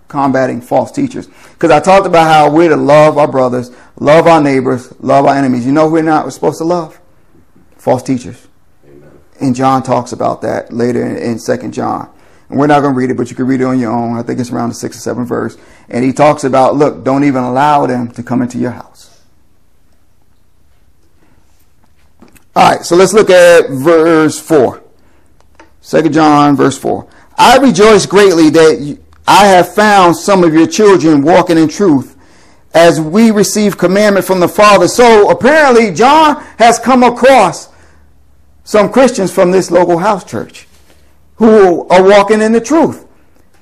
combating 0.08 0.60
false 0.60 0.90
teachers. 0.90 1.28
Because 1.52 1.70
I 1.70 1.80
talked 1.80 2.06
about 2.06 2.24
how 2.24 2.50
we're 2.50 2.68
to 2.68 2.76
love 2.76 3.16
our 3.16 3.28
brothers, 3.28 3.70
love 3.98 4.26
our 4.26 4.42
neighbors, 4.42 4.92
love 5.00 5.24
our 5.24 5.36
enemies. 5.36 5.64
You 5.64 5.72
know 5.72 5.86
who 5.86 5.94
we're 5.94 6.02
not 6.02 6.30
supposed 6.32 6.58
to 6.58 6.64
love? 6.64 7.00
False 7.82 8.04
teachers. 8.04 8.46
Amen. 8.86 9.10
And 9.40 9.56
John 9.56 9.82
talks 9.82 10.12
about 10.12 10.40
that 10.42 10.72
later 10.72 11.04
in, 11.04 11.16
in 11.16 11.38
Second 11.40 11.74
John. 11.74 12.08
And 12.48 12.56
we're 12.56 12.68
not 12.68 12.80
going 12.80 12.94
to 12.94 12.98
read 12.98 13.10
it, 13.10 13.16
but 13.16 13.28
you 13.28 13.34
can 13.34 13.46
read 13.46 13.60
it 13.60 13.64
on 13.64 13.80
your 13.80 13.90
own. 13.90 14.16
I 14.16 14.22
think 14.22 14.38
it's 14.38 14.52
around 14.52 14.68
the 14.68 14.76
sixth 14.76 15.00
or 15.00 15.02
seventh 15.02 15.28
verse. 15.28 15.58
And 15.88 16.04
he 16.04 16.12
talks 16.12 16.44
about, 16.44 16.76
look, 16.76 17.02
don't 17.02 17.24
even 17.24 17.42
allow 17.42 17.86
them 17.86 18.12
to 18.12 18.22
come 18.22 18.40
into 18.40 18.56
your 18.56 18.70
house. 18.70 19.20
All 22.54 22.70
right, 22.70 22.84
so 22.84 22.94
let's 22.94 23.12
look 23.12 23.30
at 23.30 23.68
verse 23.70 24.38
4. 24.38 24.80
Second 25.80 26.12
John, 26.12 26.54
verse 26.54 26.78
4. 26.78 27.08
I 27.36 27.56
rejoice 27.56 28.06
greatly 28.06 28.50
that 28.50 28.98
I 29.26 29.46
have 29.46 29.74
found 29.74 30.16
some 30.16 30.44
of 30.44 30.54
your 30.54 30.68
children 30.68 31.22
walking 31.22 31.58
in 31.58 31.68
truth 31.68 32.16
as 32.74 33.00
we 33.00 33.30
receive 33.32 33.76
commandment 33.76 34.24
from 34.24 34.38
the 34.38 34.48
Father. 34.48 34.86
So 34.86 35.30
apparently, 35.30 35.92
John 35.92 36.42
has 36.58 36.78
come 36.78 37.02
across 37.02 37.71
some 38.64 38.92
Christians 38.92 39.32
from 39.32 39.50
this 39.50 39.70
local 39.70 39.98
house 39.98 40.24
church 40.24 40.66
who 41.36 41.86
are 41.88 42.02
walking 42.02 42.40
in 42.40 42.52
the 42.52 42.60
truth. 42.60 43.06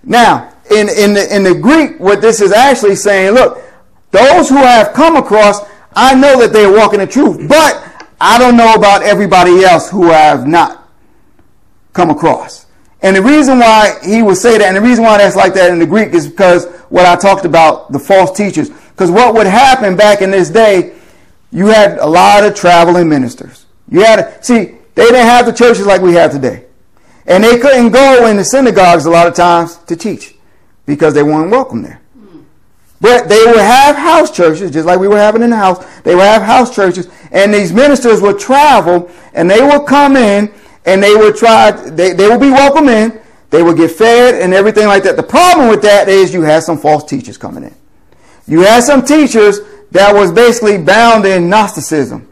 Now, 0.02 0.52
in, 0.70 0.88
in, 0.88 1.14
the, 1.14 1.34
in 1.34 1.42
the 1.42 1.54
Greek, 1.54 1.98
what 1.98 2.20
this 2.20 2.40
is 2.40 2.52
actually 2.52 2.96
saying, 2.96 3.34
look, 3.34 3.62
those 4.10 4.48
who 4.48 4.58
I 4.58 4.72
have 4.72 4.92
come 4.92 5.16
across, 5.16 5.60
I 5.94 6.14
know 6.14 6.40
that 6.40 6.52
they're 6.52 6.72
walking 6.72 7.00
in 7.00 7.08
truth, 7.08 7.48
but 7.48 8.06
I 8.20 8.38
don't 8.38 8.56
know 8.56 8.74
about 8.74 9.02
everybody 9.02 9.64
else 9.64 9.90
who 9.90 10.10
I 10.10 10.18
have 10.18 10.46
not 10.46 10.88
come 11.92 12.10
across. 12.10 12.66
And 13.02 13.16
the 13.16 13.22
reason 13.22 13.58
why 13.58 13.94
he 14.04 14.22
would 14.22 14.36
say 14.36 14.58
that, 14.58 14.66
and 14.66 14.76
the 14.76 14.80
reason 14.80 15.04
why 15.04 15.18
that's 15.18 15.36
like 15.36 15.54
that 15.54 15.70
in 15.70 15.78
the 15.78 15.86
Greek 15.86 16.12
is 16.12 16.28
because 16.28 16.66
what 16.90 17.06
I 17.06 17.16
talked 17.16 17.46
about, 17.46 17.92
the 17.92 17.98
false 17.98 18.36
teachers. 18.36 18.68
Because 18.68 19.10
what 19.10 19.34
would 19.34 19.46
happen 19.46 19.96
back 19.96 20.20
in 20.20 20.30
this 20.30 20.50
day, 20.50 20.94
you 21.50 21.66
had 21.66 21.98
a 21.98 22.06
lot 22.06 22.44
of 22.44 22.54
traveling 22.54 23.08
ministers. 23.08 23.64
You 23.88 24.02
had 24.02 24.44
see, 24.44 24.76
they 24.94 25.04
didn't 25.04 25.26
have 25.26 25.46
the 25.46 25.52
churches 25.52 25.86
like 25.86 26.00
we 26.00 26.14
have 26.14 26.32
today. 26.32 26.64
And 27.26 27.44
they 27.44 27.58
couldn't 27.58 27.90
go 27.90 28.26
in 28.26 28.36
the 28.36 28.44
synagogues 28.44 29.06
a 29.06 29.10
lot 29.10 29.26
of 29.26 29.34
times 29.34 29.76
to 29.86 29.96
teach 29.96 30.34
because 30.86 31.14
they 31.14 31.22
weren't 31.22 31.50
welcome 31.50 31.82
there. 31.82 32.00
But 33.00 33.28
they 33.28 33.42
would 33.46 33.56
have 33.56 33.96
house 33.96 34.30
churches, 34.30 34.70
just 34.70 34.86
like 34.86 35.00
we 35.00 35.08
were 35.08 35.16
having 35.16 35.42
in 35.42 35.50
the 35.50 35.56
house. 35.56 35.84
They 36.02 36.14
would 36.14 36.24
have 36.24 36.42
house 36.42 36.74
churches, 36.74 37.08
and 37.32 37.52
these 37.52 37.72
ministers 37.72 38.20
would 38.20 38.38
travel, 38.38 39.10
and 39.32 39.50
they 39.50 39.62
would 39.62 39.86
come 39.86 40.16
in, 40.16 40.52
and 40.84 41.02
they 41.02 41.14
would 41.14 41.36
try, 41.36 41.70
they, 41.70 42.12
they 42.12 42.28
would 42.28 42.40
be 42.40 42.50
welcome 42.50 42.88
in, 42.88 43.18
they 43.48 43.62
would 43.62 43.78
get 43.78 43.90
fed, 43.90 44.34
and 44.42 44.52
everything 44.52 44.86
like 44.86 45.02
that. 45.04 45.16
The 45.16 45.22
problem 45.22 45.68
with 45.68 45.82
that 45.82 46.08
is 46.08 46.34
you 46.34 46.42
had 46.42 46.62
some 46.62 46.76
false 46.76 47.04
teachers 47.04 47.38
coming 47.38 47.64
in. 47.64 47.74
You 48.46 48.60
had 48.60 48.82
some 48.82 49.04
teachers 49.04 49.60
that 49.92 50.14
was 50.14 50.30
basically 50.30 50.78
bound 50.78 51.24
in 51.24 51.48
Gnosticism. 51.48 52.29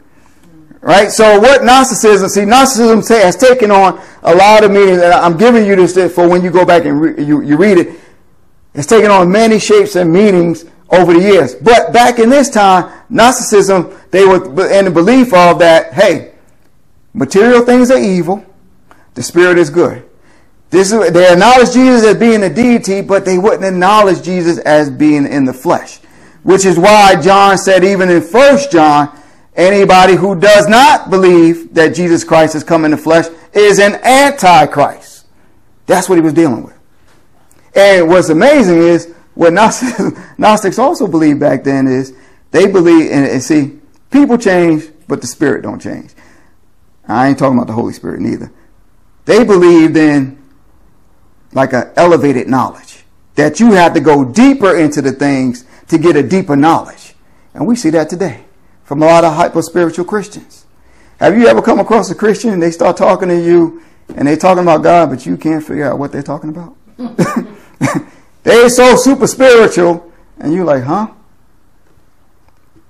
Right? 0.81 1.11
So 1.11 1.39
what 1.39 1.63
Gnosticism, 1.63 2.29
see, 2.29 2.45
Gnosticism 2.45 3.01
has 3.17 3.35
taken 3.35 3.69
on 3.69 4.01
a 4.23 4.33
lot 4.33 4.63
of 4.63 4.71
meanings, 4.71 5.01
and 5.01 5.13
I'm 5.13 5.37
giving 5.37 5.65
you 5.65 5.75
this 5.75 6.13
for 6.13 6.27
when 6.27 6.41
you 6.41 6.51
go 6.51 6.65
back 6.65 6.85
and 6.85 7.01
re- 7.01 7.23
you, 7.23 7.41
you 7.41 7.57
read 7.57 7.77
it. 7.77 7.99
It's 8.73 8.87
taken 8.87 9.11
on 9.11 9.29
many 9.31 9.59
shapes 9.59 9.95
and 9.95 10.11
meanings 10.11 10.65
over 10.89 11.13
the 11.13 11.19
years. 11.19 11.55
But 11.55 11.91
back 11.91 12.19
in 12.19 12.29
this 12.29 12.49
time, 12.49 12.91
Gnosticism, 13.09 13.93
they 14.11 14.25
were 14.25 14.71
in 14.71 14.85
the 14.85 14.91
belief 14.91 15.33
of 15.33 15.59
that, 15.59 15.93
hey, 15.93 16.33
material 17.13 17.65
things 17.65 17.91
are 17.91 17.99
evil, 17.99 18.45
the 19.15 19.23
spirit 19.23 19.57
is 19.57 19.69
good. 19.69 20.09
This 20.69 20.91
is, 20.91 21.11
they 21.11 21.31
acknowledge 21.31 21.73
Jesus 21.73 22.05
as 22.05 22.17
being 22.17 22.43
a 22.43 22.53
deity, 22.53 23.01
but 23.01 23.25
they 23.25 23.37
wouldn't 23.37 23.65
acknowledge 23.65 24.23
Jesus 24.23 24.59
as 24.59 24.89
being 24.89 25.25
in 25.25 25.45
the 25.45 25.53
flesh. 25.53 25.97
Which 26.43 26.63
is 26.63 26.77
why 26.77 27.19
John 27.21 27.57
said, 27.57 27.83
even 27.83 28.09
in 28.09 28.21
First 28.21 28.71
John, 28.71 29.18
anybody 29.55 30.15
who 30.15 30.39
does 30.39 30.67
not 30.67 31.09
believe 31.09 31.73
that 31.73 31.95
Jesus 31.95 32.23
Christ 32.23 32.53
has 32.53 32.63
come 32.63 32.85
in 32.85 32.91
the 32.91 32.97
flesh 32.97 33.25
is 33.53 33.79
an 33.79 33.95
antichrist. 33.95 35.25
That's 35.85 36.07
what 36.07 36.15
he 36.15 36.21
was 36.21 36.33
dealing 36.33 36.63
with. 36.63 36.77
And 37.75 38.07
what's 38.07 38.29
amazing 38.29 38.77
is 38.77 39.13
what 39.33 39.53
Gnostics, 40.37 40.79
also 40.79 41.07
believed 41.07 41.39
back 41.39 41.63
then 41.63 41.87
is 41.87 42.13
they 42.51 42.67
believe, 42.67 43.11
and, 43.11 43.25
and 43.25 43.41
see, 43.41 43.79
people 44.11 44.37
change, 44.37 44.89
but 45.07 45.21
the 45.21 45.27
spirit 45.27 45.61
don't 45.61 45.81
change. 45.81 46.13
I 47.07 47.27
ain't 47.27 47.39
talking 47.39 47.57
about 47.57 47.67
the 47.67 47.73
Holy 47.73 47.93
Spirit 47.93 48.21
neither. 48.21 48.51
They 49.25 49.43
believed 49.43 49.97
in 49.97 50.43
like 51.53 51.73
an 51.73 51.91
elevated 51.95 52.47
knowledge 52.47 53.03
that 53.35 53.59
you 53.59 53.71
have 53.71 53.93
to 53.93 53.99
go 53.99 54.25
deeper 54.25 54.75
into 54.75 55.01
the 55.01 55.11
things 55.11 55.65
to 55.87 55.97
get 55.97 56.15
a 56.15 56.23
deeper 56.23 56.55
knowledge. 56.55 57.15
And 57.53 57.65
we 57.65 57.75
see 57.75 57.89
that 57.91 58.09
today 58.09 58.45
from 58.89 59.03
a 59.03 59.05
lot 59.05 59.23
of 59.23 59.35
hyper 59.35 59.61
spiritual 59.61 60.03
Christians. 60.03 60.65
Have 61.19 61.37
you 61.37 61.45
ever 61.45 61.61
come 61.61 61.79
across 61.79 62.09
a 62.09 62.15
Christian 62.15 62.49
and 62.49 62.59
they 62.59 62.71
start 62.71 62.97
talking 62.97 63.29
to 63.29 63.39
you 63.39 63.83
and 64.15 64.27
they're 64.27 64.35
talking 64.35 64.63
about 64.63 64.81
God, 64.81 65.11
but 65.11 65.27
you 65.27 65.37
can't 65.37 65.63
figure 65.63 65.85
out 65.85 65.99
what 65.99 66.11
they're 66.11 66.23
talking 66.23 66.49
about? 66.49 66.75
they're 68.43 68.67
so 68.67 68.95
super 68.95 69.27
spiritual, 69.27 70.11
and 70.39 70.55
you're 70.55 70.65
like, 70.65 70.81
huh? 70.81 71.07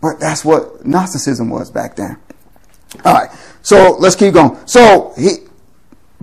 But 0.02 0.22
that's 0.22 0.46
what 0.46 0.86
Gnosticism 0.86 1.50
was 1.50 1.70
back 1.70 1.98
then. 1.98 2.18
All 3.04 3.14
right, 3.14 3.30
so 3.62 3.98
let's 4.00 4.16
keep 4.16 4.36
going. 4.36 4.58
So 4.68 5.14
he, 5.18 5.40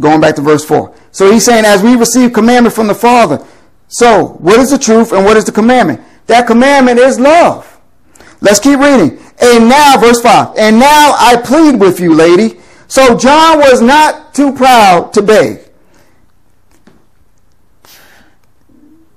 going 0.00 0.22
back 0.22 0.36
to 0.36 0.40
verse 0.40 0.64
four. 0.64 0.96
So 1.12 1.30
he's 1.30 1.44
saying, 1.44 1.66
as 1.66 1.82
we 1.82 1.96
receive 1.96 2.32
commandment 2.32 2.74
from 2.74 2.86
the 2.86 2.94
Father. 2.94 3.44
So 3.88 4.38
what 4.38 4.58
is 4.58 4.70
the 4.70 4.78
truth 4.78 5.12
and 5.12 5.26
what 5.26 5.36
is 5.36 5.44
the 5.44 5.52
commandment? 5.52 6.00
That 6.28 6.46
commandment 6.46 6.98
is 6.98 7.20
love. 7.20 7.78
Let's 8.40 8.58
keep 8.58 8.78
reading. 8.78 9.20
And 9.40 9.68
now, 9.68 9.98
verse 9.98 10.20
5. 10.20 10.56
And 10.56 10.78
now 10.78 11.14
I 11.18 11.40
plead 11.44 11.80
with 11.80 12.00
you, 12.00 12.14
lady. 12.14 12.60
So 12.88 13.16
John 13.16 13.58
was 13.58 13.82
not 13.82 14.34
too 14.34 14.52
proud 14.54 15.12
to 15.14 15.22
beg. 15.22 15.60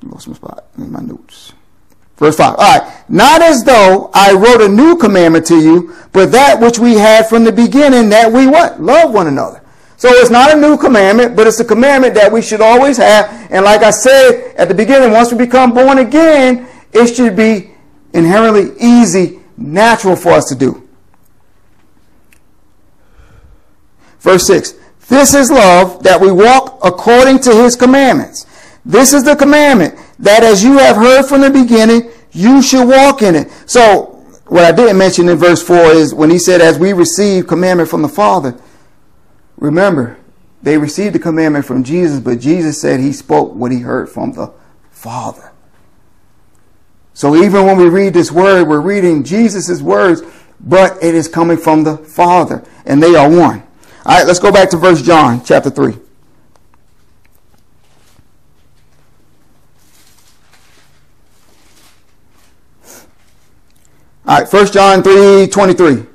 Lost 0.03 0.27
my 0.27 0.33
spot 0.33 0.65
in 0.77 0.91
my 0.91 0.99
notes. 0.99 1.53
Verse 2.17 2.35
5. 2.35 2.55
All 2.55 2.57
right. 2.57 3.03
Not 3.07 3.41
as 3.41 3.63
though 3.63 4.11
I 4.13 4.33
wrote 4.33 4.61
a 4.61 4.67
new 4.67 4.97
commandment 4.97 5.45
to 5.47 5.57
you, 5.57 5.95
but 6.11 6.31
that 6.31 6.59
which 6.59 6.79
we 6.79 6.93
had 6.93 7.27
from 7.27 7.43
the 7.43 7.51
beginning, 7.51 8.09
that 8.09 8.31
we 8.31 8.47
what? 8.47 8.81
Love 8.81 9.13
one 9.13 9.27
another. 9.27 9.61
So 9.95 10.09
it's 10.09 10.29
not 10.29 10.55
a 10.55 10.59
new 10.59 10.77
commandment, 10.77 11.35
but 11.35 11.45
it's 11.47 11.59
a 11.59 11.65
commandment 11.65 12.13
that 12.15 12.31
we 12.31 12.41
should 12.41 12.61
always 12.61 12.97
have. 12.97 13.29
And 13.51 13.65
like 13.65 13.83
I 13.83 13.91
said 13.91 14.55
at 14.55 14.67
the 14.67 14.73
beginning, 14.73 15.11
once 15.11 15.31
we 15.31 15.37
become 15.37 15.73
born 15.73 15.97
again, 15.97 16.67
it 16.93 17.13
should 17.13 17.35
be 17.35 17.71
inherently 18.13 18.71
easy, 18.79 19.38
natural 19.59 20.15
for 20.15 20.31
us 20.31 20.45
to 20.45 20.55
do. 20.55 20.87
Verse 24.19 24.47
6 24.47 24.73
This 25.07 25.33
is 25.33 25.51
love 25.51 26.03
that 26.03 26.19
we 26.19 26.31
walk 26.31 26.79
according 26.83 27.39
to 27.39 27.63
his 27.63 27.75
commandments. 27.75 28.45
This 28.85 29.13
is 29.13 29.23
the 29.23 29.35
commandment 29.35 29.99
that 30.19 30.43
as 30.43 30.63
you 30.63 30.77
have 30.77 30.95
heard 30.95 31.25
from 31.25 31.41
the 31.41 31.49
beginning, 31.49 32.11
you 32.31 32.61
should 32.61 32.87
walk 32.87 33.21
in 33.21 33.35
it. 33.35 33.51
So, 33.65 34.15
what 34.47 34.65
I 34.65 34.71
didn't 34.71 34.97
mention 34.97 35.29
in 35.29 35.37
verse 35.37 35.61
4 35.61 35.91
is 35.91 36.13
when 36.13 36.29
he 36.29 36.39
said, 36.39 36.59
as 36.59 36.79
we 36.79 36.93
receive 36.93 37.47
commandment 37.47 37.89
from 37.89 38.01
the 38.01 38.09
Father, 38.09 38.59
remember, 39.57 40.17
they 40.61 40.77
received 40.77 41.15
the 41.15 41.19
commandment 41.19 41.65
from 41.65 41.83
Jesus, 41.83 42.19
but 42.19 42.39
Jesus 42.39 42.81
said 42.81 42.99
he 42.99 43.13
spoke 43.13 43.53
what 43.53 43.71
he 43.71 43.79
heard 43.79 44.09
from 44.09 44.33
the 44.33 44.51
Father. 44.89 45.48
So 47.19 47.35
even 47.35 47.65
when 47.65 47.75
we 47.75 47.89
read 47.89 48.13
this 48.13 48.31
word, 48.31 48.69
we're 48.69 48.79
reading 48.79 49.25
Jesus' 49.25 49.81
words, 49.81 50.21
but 50.61 51.03
it 51.03 51.13
is 51.13 51.27
coming 51.27 51.57
from 51.57 51.83
the 51.83 51.97
Father, 51.97 52.63
and 52.85 53.03
they 53.03 53.13
are 53.13 53.29
one. 53.29 53.61
All 54.05 54.17
right, 54.17 54.25
let's 54.25 54.39
go 54.39 54.53
back 54.53 54.69
to 54.69 54.77
verse 54.77 55.01
John, 55.01 55.43
chapter 55.43 55.69
3. 55.69 55.95
All 64.25 64.39
right, 64.39 64.53
1 64.53 64.67
John 64.67 65.03
3 65.03 65.47
23. 65.47 66.05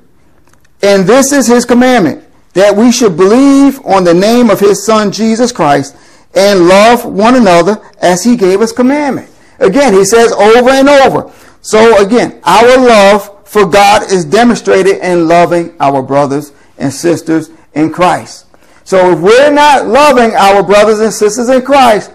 And 0.81 1.05
this 1.05 1.31
is 1.31 1.45
his 1.45 1.65
commandment 1.65 2.27
that 2.53 2.75
we 2.75 2.91
should 2.91 3.15
believe 3.15 3.79
on 3.85 4.05
the 4.05 4.13
name 4.15 4.49
of 4.49 4.59
his 4.59 4.83
Son 4.83 5.11
Jesus 5.11 5.51
Christ 5.51 5.95
and 6.33 6.67
love 6.67 7.05
one 7.05 7.35
another 7.35 7.79
as 8.01 8.23
he 8.23 8.35
gave 8.35 8.59
us 8.59 8.71
commandment. 8.71 9.29
Again, 9.59 9.93
he 9.93 10.05
says 10.05 10.31
over 10.31 10.69
and 10.69 10.89
over. 10.89 11.31
So 11.61 12.03
again, 12.05 12.39
our 12.43 12.77
love 12.77 13.47
for 13.47 13.65
God 13.65 14.11
is 14.11 14.25
demonstrated 14.25 14.97
in 14.97 15.27
loving 15.27 15.75
our 15.79 16.01
brothers 16.01 16.51
and 16.77 16.93
sisters 16.93 17.49
in 17.73 17.91
Christ. 17.91 18.45
So 18.83 19.11
if 19.11 19.19
we're 19.19 19.51
not 19.51 19.87
loving 19.87 20.35
our 20.35 20.61
brothers 20.61 20.99
and 20.99 21.11
sisters 21.11 21.49
in 21.49 21.63
Christ, 21.63 22.11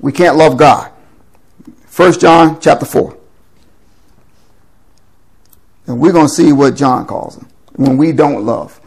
we 0.00 0.12
can't 0.12 0.36
love 0.36 0.58
God. 0.58 0.90
1 1.96 2.18
John 2.18 2.60
chapter 2.60 2.84
4. 2.84 3.16
And 5.86 6.00
we're 6.00 6.12
going 6.12 6.26
to 6.26 6.32
see 6.32 6.52
what 6.52 6.76
John 6.76 7.06
calls 7.06 7.36
them 7.36 7.48
when 7.76 7.96
we 7.96 8.12
don't 8.12 8.44
love. 8.44 8.78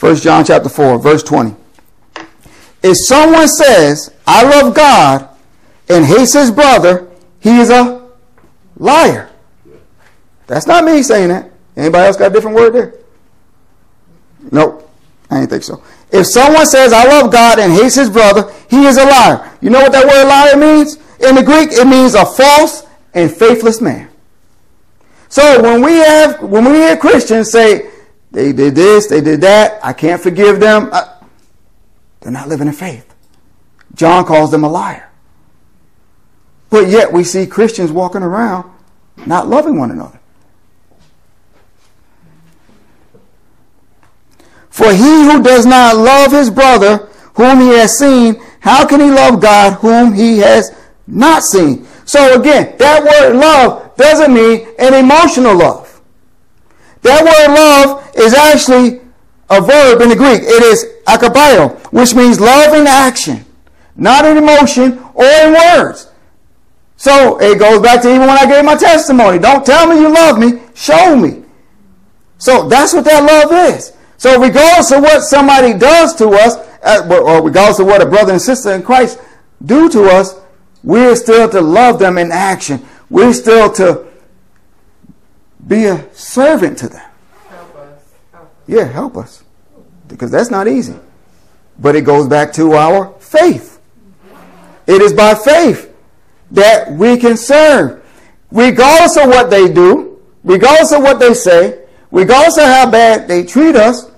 1 0.00 0.16
John 0.16 0.44
chapter 0.44 0.68
4, 0.68 0.98
verse 0.98 1.22
20. 1.22 1.56
If 2.82 2.96
someone 3.06 3.48
says, 3.48 4.14
I 4.26 4.42
love 4.42 4.74
God 4.74 5.28
and 5.88 6.04
hates 6.04 6.32
his 6.32 6.50
brother, 6.50 7.10
he 7.40 7.58
is 7.58 7.70
a 7.70 8.08
liar. 8.76 9.30
That's 10.46 10.66
not 10.66 10.84
me 10.84 11.02
saying 11.02 11.28
that. 11.28 11.50
Anybody 11.76 12.06
else 12.06 12.16
got 12.16 12.30
a 12.30 12.34
different 12.34 12.56
word 12.56 12.74
there? 12.74 12.94
Nope. 14.52 14.90
I 15.30 15.40
didn't 15.40 15.50
think 15.50 15.64
so. 15.64 15.82
If 16.12 16.26
someone 16.26 16.66
says, 16.66 16.92
I 16.92 17.04
love 17.04 17.32
God 17.32 17.58
and 17.58 17.72
hates 17.72 17.94
his 17.96 18.10
brother, 18.10 18.52
he 18.70 18.84
is 18.84 18.98
a 18.98 19.04
liar. 19.04 19.50
You 19.60 19.70
know 19.70 19.80
what 19.80 19.92
that 19.92 20.06
word 20.06 20.28
liar 20.28 20.56
means? 20.56 20.96
In 21.20 21.34
the 21.34 21.42
Greek, 21.42 21.70
it 21.72 21.86
means 21.86 22.14
a 22.14 22.24
false 22.24 22.86
and 23.14 23.32
faithless 23.32 23.80
man. 23.80 24.10
So 25.28 25.62
when 25.62 25.82
we 25.82 25.94
have, 25.94 26.42
when 26.42 26.64
we 26.66 26.74
hear 26.74 26.96
Christians 26.96 27.50
say, 27.50 27.90
they 28.30 28.52
did 28.52 28.74
this, 28.74 29.08
they 29.08 29.20
did 29.20 29.40
that, 29.40 29.84
I 29.84 29.92
can't 29.92 30.22
forgive 30.22 30.60
them, 30.60 30.90
uh, 30.92 31.18
they're 32.20 32.32
not 32.32 32.48
living 32.48 32.68
in 32.68 32.74
faith. 32.74 33.12
John 33.94 34.24
calls 34.24 34.50
them 34.50 34.64
a 34.64 34.68
liar. 34.68 35.10
But 36.74 36.88
yet 36.88 37.12
we 37.12 37.22
see 37.22 37.46
Christians 37.46 37.92
walking 37.92 38.24
around 38.24 38.68
not 39.26 39.46
loving 39.46 39.78
one 39.78 39.92
another. 39.92 40.18
For 44.70 44.92
he 44.92 44.98
who 44.98 45.40
does 45.40 45.66
not 45.66 45.94
love 45.94 46.32
his 46.32 46.50
brother 46.50 47.08
whom 47.34 47.60
he 47.60 47.68
has 47.68 47.96
seen, 47.96 48.42
how 48.58 48.84
can 48.88 48.98
he 48.98 49.08
love 49.08 49.40
God 49.40 49.74
whom 49.74 50.14
he 50.14 50.38
has 50.38 50.72
not 51.06 51.44
seen? 51.44 51.86
So 52.06 52.40
again, 52.40 52.74
that 52.78 53.04
word 53.04 53.36
love 53.38 53.94
doesn't 53.94 54.34
mean 54.34 54.66
an 54.80 54.94
emotional 54.94 55.56
love. 55.56 56.00
That 57.02 57.22
word 57.22 57.54
love 57.54 58.10
is 58.16 58.34
actually 58.34 59.00
a 59.48 59.60
verb 59.60 60.00
in 60.00 60.08
the 60.08 60.16
Greek. 60.16 60.42
It 60.42 60.62
is 60.64 60.84
agapao, 61.06 61.78
which 61.92 62.16
means 62.16 62.40
love 62.40 62.74
in 62.74 62.88
action, 62.88 63.44
not 63.94 64.24
in 64.24 64.38
emotion 64.38 64.98
or 65.14 65.24
in 65.24 65.52
words. 65.52 66.10
So 67.04 67.38
it 67.38 67.58
goes 67.58 67.82
back 67.82 68.00
to 68.00 68.08
even 68.08 68.20
when 68.20 68.30
I 68.30 68.46
gave 68.46 68.64
my 68.64 68.76
testimony. 68.76 69.38
Don't 69.38 69.66
tell 69.66 69.86
me 69.86 69.96
you 69.96 70.08
love 70.08 70.38
me, 70.38 70.62
show 70.74 71.14
me. 71.14 71.42
So 72.38 72.66
that's 72.66 72.94
what 72.94 73.04
that 73.04 73.22
love 73.22 73.52
is. 73.74 73.92
So 74.16 74.40
regardless 74.40 74.90
of 74.90 75.02
what 75.02 75.20
somebody 75.20 75.78
does 75.78 76.14
to 76.14 76.30
us, 76.30 76.56
uh, 76.82 77.06
or 77.22 77.44
regardless 77.44 77.78
of 77.78 77.84
what 77.84 78.00
a 78.00 78.06
brother 78.06 78.32
and 78.32 78.40
sister 78.40 78.72
in 78.72 78.82
Christ 78.82 79.20
do 79.62 79.90
to 79.90 80.04
us, 80.04 80.40
we're 80.82 81.14
still 81.14 81.46
to 81.50 81.60
love 81.60 81.98
them 81.98 82.16
in 82.16 82.32
action. 82.32 82.82
We're 83.10 83.34
still 83.34 83.70
to 83.72 84.06
be 85.68 85.84
a 85.84 86.10
servant 86.14 86.78
to 86.78 86.88
them. 86.88 87.10
Help 87.50 87.76
us. 87.76 88.14
Yeah, 88.66 88.84
help 88.84 89.18
us. 89.18 89.44
Because 90.08 90.30
that's 90.30 90.50
not 90.50 90.68
easy. 90.68 90.96
But 91.78 91.96
it 91.96 92.06
goes 92.06 92.28
back 92.28 92.54
to 92.54 92.72
our 92.72 93.12
faith. 93.20 93.78
It 94.86 95.02
is 95.02 95.12
by 95.12 95.34
faith 95.34 95.93
that 96.50 96.92
we 96.92 97.16
can 97.16 97.36
serve. 97.36 98.04
Regardless 98.50 99.16
of 99.16 99.28
what 99.28 99.50
they 99.50 99.72
do, 99.72 100.22
regardless 100.44 100.92
of 100.92 101.02
what 101.02 101.18
they 101.18 101.34
say, 101.34 101.84
regardless 102.10 102.58
of 102.58 102.64
how 102.64 102.90
bad 102.90 103.28
they 103.28 103.44
treat 103.44 103.76
us, 103.76 104.10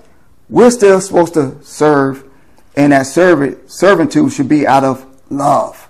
we're 0.49 0.69
still 0.69 1.01
supposed 1.01 1.33
to 1.33 1.61
serve. 1.63 2.23
And 2.75 2.91
that 2.93 3.07
servant, 3.07 3.71
servitude 3.71 4.31
should 4.31 4.47
be 4.47 4.67
out 4.67 4.83
of 4.83 5.05
love. 5.31 5.89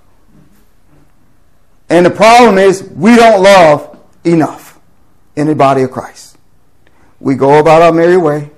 And 1.90 2.06
the 2.06 2.12
problem 2.12 2.58
is 2.58 2.84
we 2.84 3.16
don't 3.16 3.42
love 3.42 3.98
enough 4.24 4.80
in 5.36 5.48
the 5.48 5.56
body 5.56 5.84
of 5.84 5.92
Christ. 5.92 6.38
We 7.20 7.36
go 7.36 7.60
about 7.60 7.82
our 7.82 7.92
merry 7.92 8.18
way. 8.18 8.52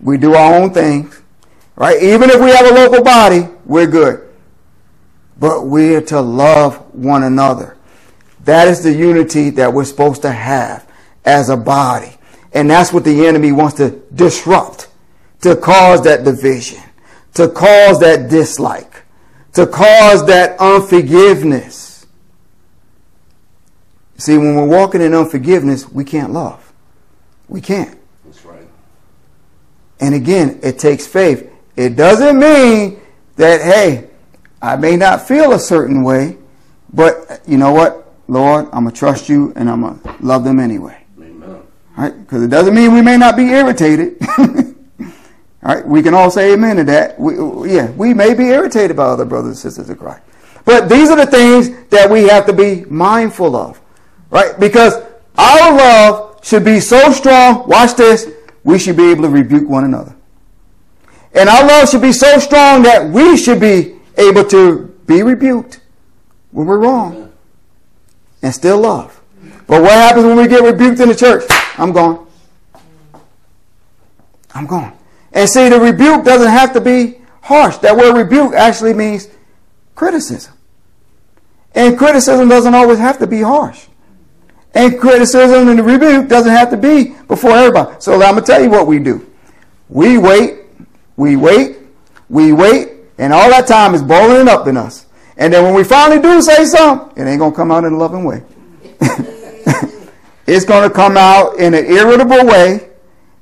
We 0.00 0.18
do 0.18 0.34
our 0.34 0.54
own 0.54 0.72
things. 0.72 1.20
Right? 1.76 2.00
Even 2.02 2.30
if 2.30 2.40
we 2.40 2.50
have 2.50 2.66
a 2.66 2.74
local 2.74 3.02
body, 3.02 3.48
we're 3.64 3.86
good. 3.86 4.23
But 5.38 5.66
we're 5.66 6.00
to 6.02 6.20
love 6.20 6.76
one 6.94 7.22
another. 7.22 7.76
That 8.44 8.68
is 8.68 8.82
the 8.82 8.92
unity 8.92 9.50
that 9.50 9.72
we're 9.72 9.84
supposed 9.84 10.22
to 10.22 10.30
have 10.30 10.90
as 11.24 11.48
a 11.48 11.56
body. 11.56 12.16
And 12.52 12.70
that's 12.70 12.92
what 12.92 13.04
the 13.04 13.26
enemy 13.26 13.50
wants 13.50 13.76
to 13.78 14.02
disrupt, 14.14 14.88
to 15.40 15.56
cause 15.56 16.04
that 16.04 16.24
division, 16.24 16.82
to 17.34 17.48
cause 17.48 18.00
that 18.00 18.30
dislike, 18.30 19.02
to 19.54 19.66
cause 19.66 20.26
that 20.26 20.58
unforgiveness. 20.60 22.06
See, 24.16 24.38
when 24.38 24.54
we're 24.54 24.66
walking 24.66 25.00
in 25.00 25.14
unforgiveness, 25.14 25.88
we 25.88 26.04
can't 26.04 26.32
love. 26.32 26.72
We 27.48 27.60
can't. 27.60 27.98
That's 28.24 28.44
right. 28.44 28.66
And 30.00 30.14
again, 30.14 30.60
it 30.62 30.78
takes 30.78 31.06
faith. 31.06 31.50
It 31.76 31.96
doesn't 31.96 32.38
mean 32.38 33.00
that, 33.36 33.60
hey, 33.60 34.10
I 34.64 34.76
may 34.76 34.96
not 34.96 35.28
feel 35.28 35.52
a 35.52 35.58
certain 35.58 36.02
way, 36.02 36.38
but 36.90 37.42
you 37.46 37.58
know 37.58 37.72
what? 37.72 38.10
Lord, 38.28 38.64
I'm 38.72 38.84
going 38.84 38.94
to 38.94 38.98
trust 38.98 39.28
you 39.28 39.52
and 39.56 39.68
I'm 39.68 39.82
going 39.82 40.00
to 40.00 40.16
love 40.20 40.42
them 40.42 40.58
anyway. 40.58 41.04
Amen. 41.20 41.60
Right? 41.98 42.18
Because 42.18 42.42
it 42.42 42.48
doesn't 42.48 42.74
mean 42.74 42.94
we 42.94 43.02
may 43.02 43.18
not 43.18 43.36
be 43.36 43.50
irritated. 43.50 44.16
All 44.38 45.74
right, 45.74 45.86
we 45.86 46.02
can 46.02 46.12
all 46.12 46.30
say 46.30 46.52
amen 46.52 46.76
to 46.76 46.84
that. 46.84 47.18
We, 47.18 47.72
yeah, 47.74 47.90
we 47.92 48.12
may 48.12 48.34
be 48.34 48.44
irritated 48.48 48.98
by 48.98 49.04
other 49.04 49.24
brothers 49.24 49.48
and 49.48 49.56
sisters 49.56 49.88
of 49.88 49.98
Christ. 49.98 50.20
But 50.66 50.90
these 50.90 51.08
are 51.08 51.16
the 51.16 51.24
things 51.24 51.70
that 51.88 52.10
we 52.10 52.28
have 52.28 52.44
to 52.46 52.52
be 52.52 52.84
mindful 52.84 53.56
of, 53.56 53.80
right? 54.28 54.60
Because 54.60 54.94
our 55.38 55.74
love 55.74 56.44
should 56.44 56.66
be 56.66 56.80
so 56.80 57.12
strong, 57.12 57.66
watch 57.66 57.94
this, 57.96 58.30
we 58.62 58.78
should 58.78 58.98
be 58.98 59.10
able 59.10 59.22
to 59.22 59.30
rebuke 59.30 59.66
one 59.66 59.84
another. 59.84 60.14
And 61.32 61.48
our 61.48 61.66
love 61.66 61.88
should 61.88 62.02
be 62.02 62.12
so 62.12 62.38
strong 62.38 62.82
that 62.82 63.08
we 63.08 63.38
should 63.38 63.58
be 63.58 63.94
able 64.16 64.44
to 64.44 64.94
be 65.06 65.22
rebuked 65.22 65.80
when 66.50 66.66
we're 66.66 66.78
wrong 66.78 67.32
and 68.42 68.54
still 68.54 68.78
love. 68.78 69.20
But 69.66 69.82
what 69.82 69.92
happens 69.92 70.26
when 70.26 70.36
we 70.36 70.46
get 70.46 70.62
rebuked 70.62 71.00
in 71.00 71.08
the 71.08 71.14
church? 71.14 71.44
I'm 71.78 71.92
gone. 71.92 72.26
I'm 74.54 74.66
gone. 74.66 74.96
And 75.32 75.48
see, 75.48 75.68
the 75.68 75.80
rebuke 75.80 76.24
doesn't 76.24 76.50
have 76.50 76.72
to 76.74 76.80
be 76.80 77.18
harsh. 77.40 77.78
That 77.78 77.96
word 77.96 78.16
rebuke 78.16 78.54
actually 78.54 78.94
means 78.94 79.28
criticism. 79.94 80.54
And 81.74 81.98
criticism 81.98 82.48
doesn't 82.48 82.74
always 82.74 82.98
have 82.98 83.18
to 83.18 83.26
be 83.26 83.42
harsh. 83.42 83.86
And 84.74 84.98
criticism 84.98 85.68
and 85.68 85.78
the 85.78 85.82
rebuke 85.82 86.28
doesn't 86.28 86.50
have 86.50 86.70
to 86.70 86.76
be 86.76 87.14
before 87.28 87.52
everybody. 87.52 87.96
So 88.00 88.14
I'm 88.14 88.20
going 88.20 88.36
to 88.36 88.42
tell 88.42 88.62
you 88.62 88.70
what 88.70 88.86
we 88.86 88.98
do. 88.98 89.26
We 89.88 90.18
wait, 90.18 90.60
we 91.16 91.36
wait, 91.36 91.78
we 92.28 92.52
wait, 92.52 92.93
and 93.18 93.32
all 93.32 93.48
that 93.50 93.66
time 93.66 93.94
is 93.94 94.02
boiling 94.02 94.48
up 94.48 94.66
in 94.66 94.76
us. 94.76 95.06
And 95.36 95.52
then 95.52 95.64
when 95.64 95.74
we 95.74 95.84
finally 95.84 96.20
do 96.20 96.40
say 96.42 96.64
something, 96.64 97.24
it 97.26 97.28
ain't 97.28 97.38
going 97.38 97.52
to 97.52 97.56
come 97.56 97.70
out 97.70 97.84
in 97.84 97.92
a 97.92 97.96
loving 97.96 98.24
way. 98.24 98.42
it's 100.46 100.64
going 100.64 100.88
to 100.88 100.94
come 100.94 101.16
out 101.16 101.56
in 101.58 101.74
an 101.74 101.84
irritable 101.86 102.46
way 102.46 102.90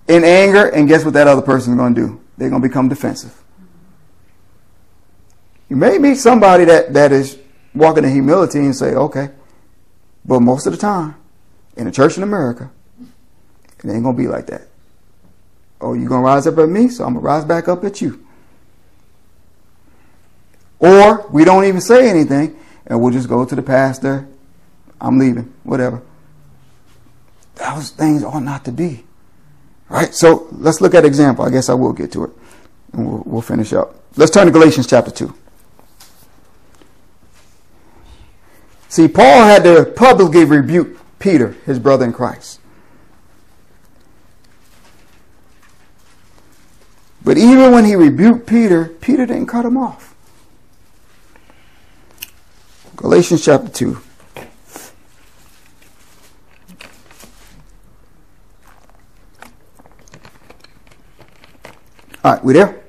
in 0.09 0.25
anger, 0.25 0.69
and 0.69 0.89
guess 0.89 1.05
what 1.05 1.15
that 1.15 1.27
other 1.27 1.43
person 1.43 1.73
is 1.73 1.77
going 1.79 1.95
to 1.95 2.01
do? 2.01 2.21
They're 2.37 2.51
going 2.51 2.63
to 2.63 2.69
become 2.69 2.89
defensive. 2.89 3.39
You 5.69 5.77
may 5.77 5.99
meet 5.99 6.17
somebody 6.17 6.65
that, 6.65 6.93
that 6.93 7.13
is 7.13 7.39
walking 7.75 8.05
in 8.05 8.11
humility 8.11 8.59
and 8.59 8.77
say, 8.77 8.95
okay, 8.95 9.31
but 10.25 10.41
most 10.41 10.67
of 10.67 10.73
the 10.73 10.79
time, 10.79 11.17
in 11.77 11.87
a 11.87 11.93
church 11.93 12.17
in 12.17 12.23
America, 12.23 12.71
it 13.01 13.91
ain't 13.91 14.03
going 14.03 14.17
to 14.17 14.23
be 14.23 14.29
like 14.29 14.47
that. 14.47 14.69
Oh, 15.81 15.95
you're 15.95 16.09
going 16.09 16.21
to 16.21 16.27
rise 16.27 16.47
up 16.47 16.59
at 16.59 16.69
me, 16.69 16.89
so 16.89 17.05
I'm 17.05 17.15
going 17.15 17.23
to 17.23 17.27
rise 17.27 17.45
back 17.45 17.69
up 17.69 17.85
at 17.85 18.01
you. 18.01 18.25
Or 20.83 21.29
we 21.29 21.45
don't 21.45 21.64
even 21.64 21.81
say 21.81 22.11
anything, 22.11 22.59
and 22.87 23.01
we'll 23.01 23.12
just 23.12 23.29
go 23.29 23.45
to 23.45 23.55
the 23.55 23.62
pastor. 23.62 24.27
I'm 25.01 25.16
leaving, 25.16 25.55
whatever. 25.62 26.03
Those 27.55 27.90
things 27.90 28.25
ought 28.25 28.42
not 28.42 28.64
to 28.64 28.73
be. 28.73 29.05
Right? 29.88 30.12
So 30.12 30.49
let's 30.51 30.81
look 30.81 30.95
at 30.95 31.05
example. 31.05 31.45
I 31.45 31.51
guess 31.51 31.68
I 31.68 31.75
will 31.75 31.92
get 31.92 32.11
to 32.12 32.25
it. 32.25 32.31
And 32.92 33.07
we'll, 33.07 33.23
we'll 33.25 33.42
finish 33.42 33.73
up. 33.73 33.95
Let's 34.16 34.33
turn 34.33 34.47
to 34.47 34.53
Galatians 34.53 34.88
chapter 34.88 35.12
2. 35.12 35.33
See, 38.88 39.07
Paul 39.07 39.45
had 39.45 39.62
to 39.62 39.85
publicly 39.85 40.45
rebuke 40.45 40.99
Peter, 41.21 41.53
his 41.64 41.79
brother 41.79 42.05
in 42.05 42.12
Christ. 42.12 42.59
But 47.25 47.38
even 47.38 47.71
when 47.71 47.85
he 47.85 47.95
rebuked 47.95 48.49
Peter, 48.49 48.87
Peter 49.01 49.27
didn't 49.27 49.47
cut 49.47 49.64
him 49.64 49.77
off. 49.77 50.12
Galatians 52.97 53.45
chapter 53.45 53.69
2. 53.69 54.01
All 62.25 62.33
right, 62.33 62.45
we 62.45 62.53
there? 62.53 62.83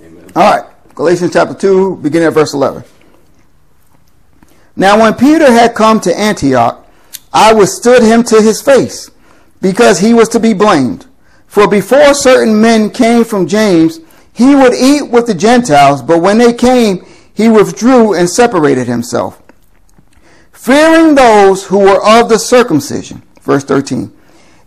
Amen. 0.00 0.24
All 0.36 0.54
right, 0.54 0.94
Galatians 0.94 1.32
chapter 1.32 1.54
2, 1.54 1.96
beginning 1.96 2.28
at 2.28 2.34
verse 2.34 2.54
11. 2.54 2.84
Now, 4.76 5.00
when 5.00 5.14
Peter 5.14 5.50
had 5.50 5.74
come 5.74 5.98
to 6.00 6.16
Antioch, 6.16 6.86
I 7.32 7.52
withstood 7.52 8.02
him 8.02 8.22
to 8.24 8.40
his 8.40 8.62
face, 8.62 9.10
because 9.60 9.98
he 9.98 10.14
was 10.14 10.28
to 10.28 10.40
be 10.40 10.54
blamed. 10.54 11.06
For 11.48 11.66
before 11.66 12.14
certain 12.14 12.60
men 12.60 12.90
came 12.90 13.24
from 13.24 13.48
James, 13.48 13.98
he 14.32 14.54
would 14.54 14.74
eat 14.74 15.10
with 15.10 15.26
the 15.26 15.34
Gentiles, 15.34 16.00
but 16.00 16.20
when 16.20 16.38
they 16.38 16.52
came, 16.52 17.04
he 17.38 17.48
withdrew 17.48 18.14
and 18.14 18.28
separated 18.28 18.88
himself. 18.88 19.40
Fearing 20.50 21.14
those 21.14 21.68
who 21.68 21.78
were 21.78 22.04
of 22.04 22.28
the 22.28 22.36
circumcision. 22.36 23.22
Verse 23.42 23.62
13. 23.62 24.12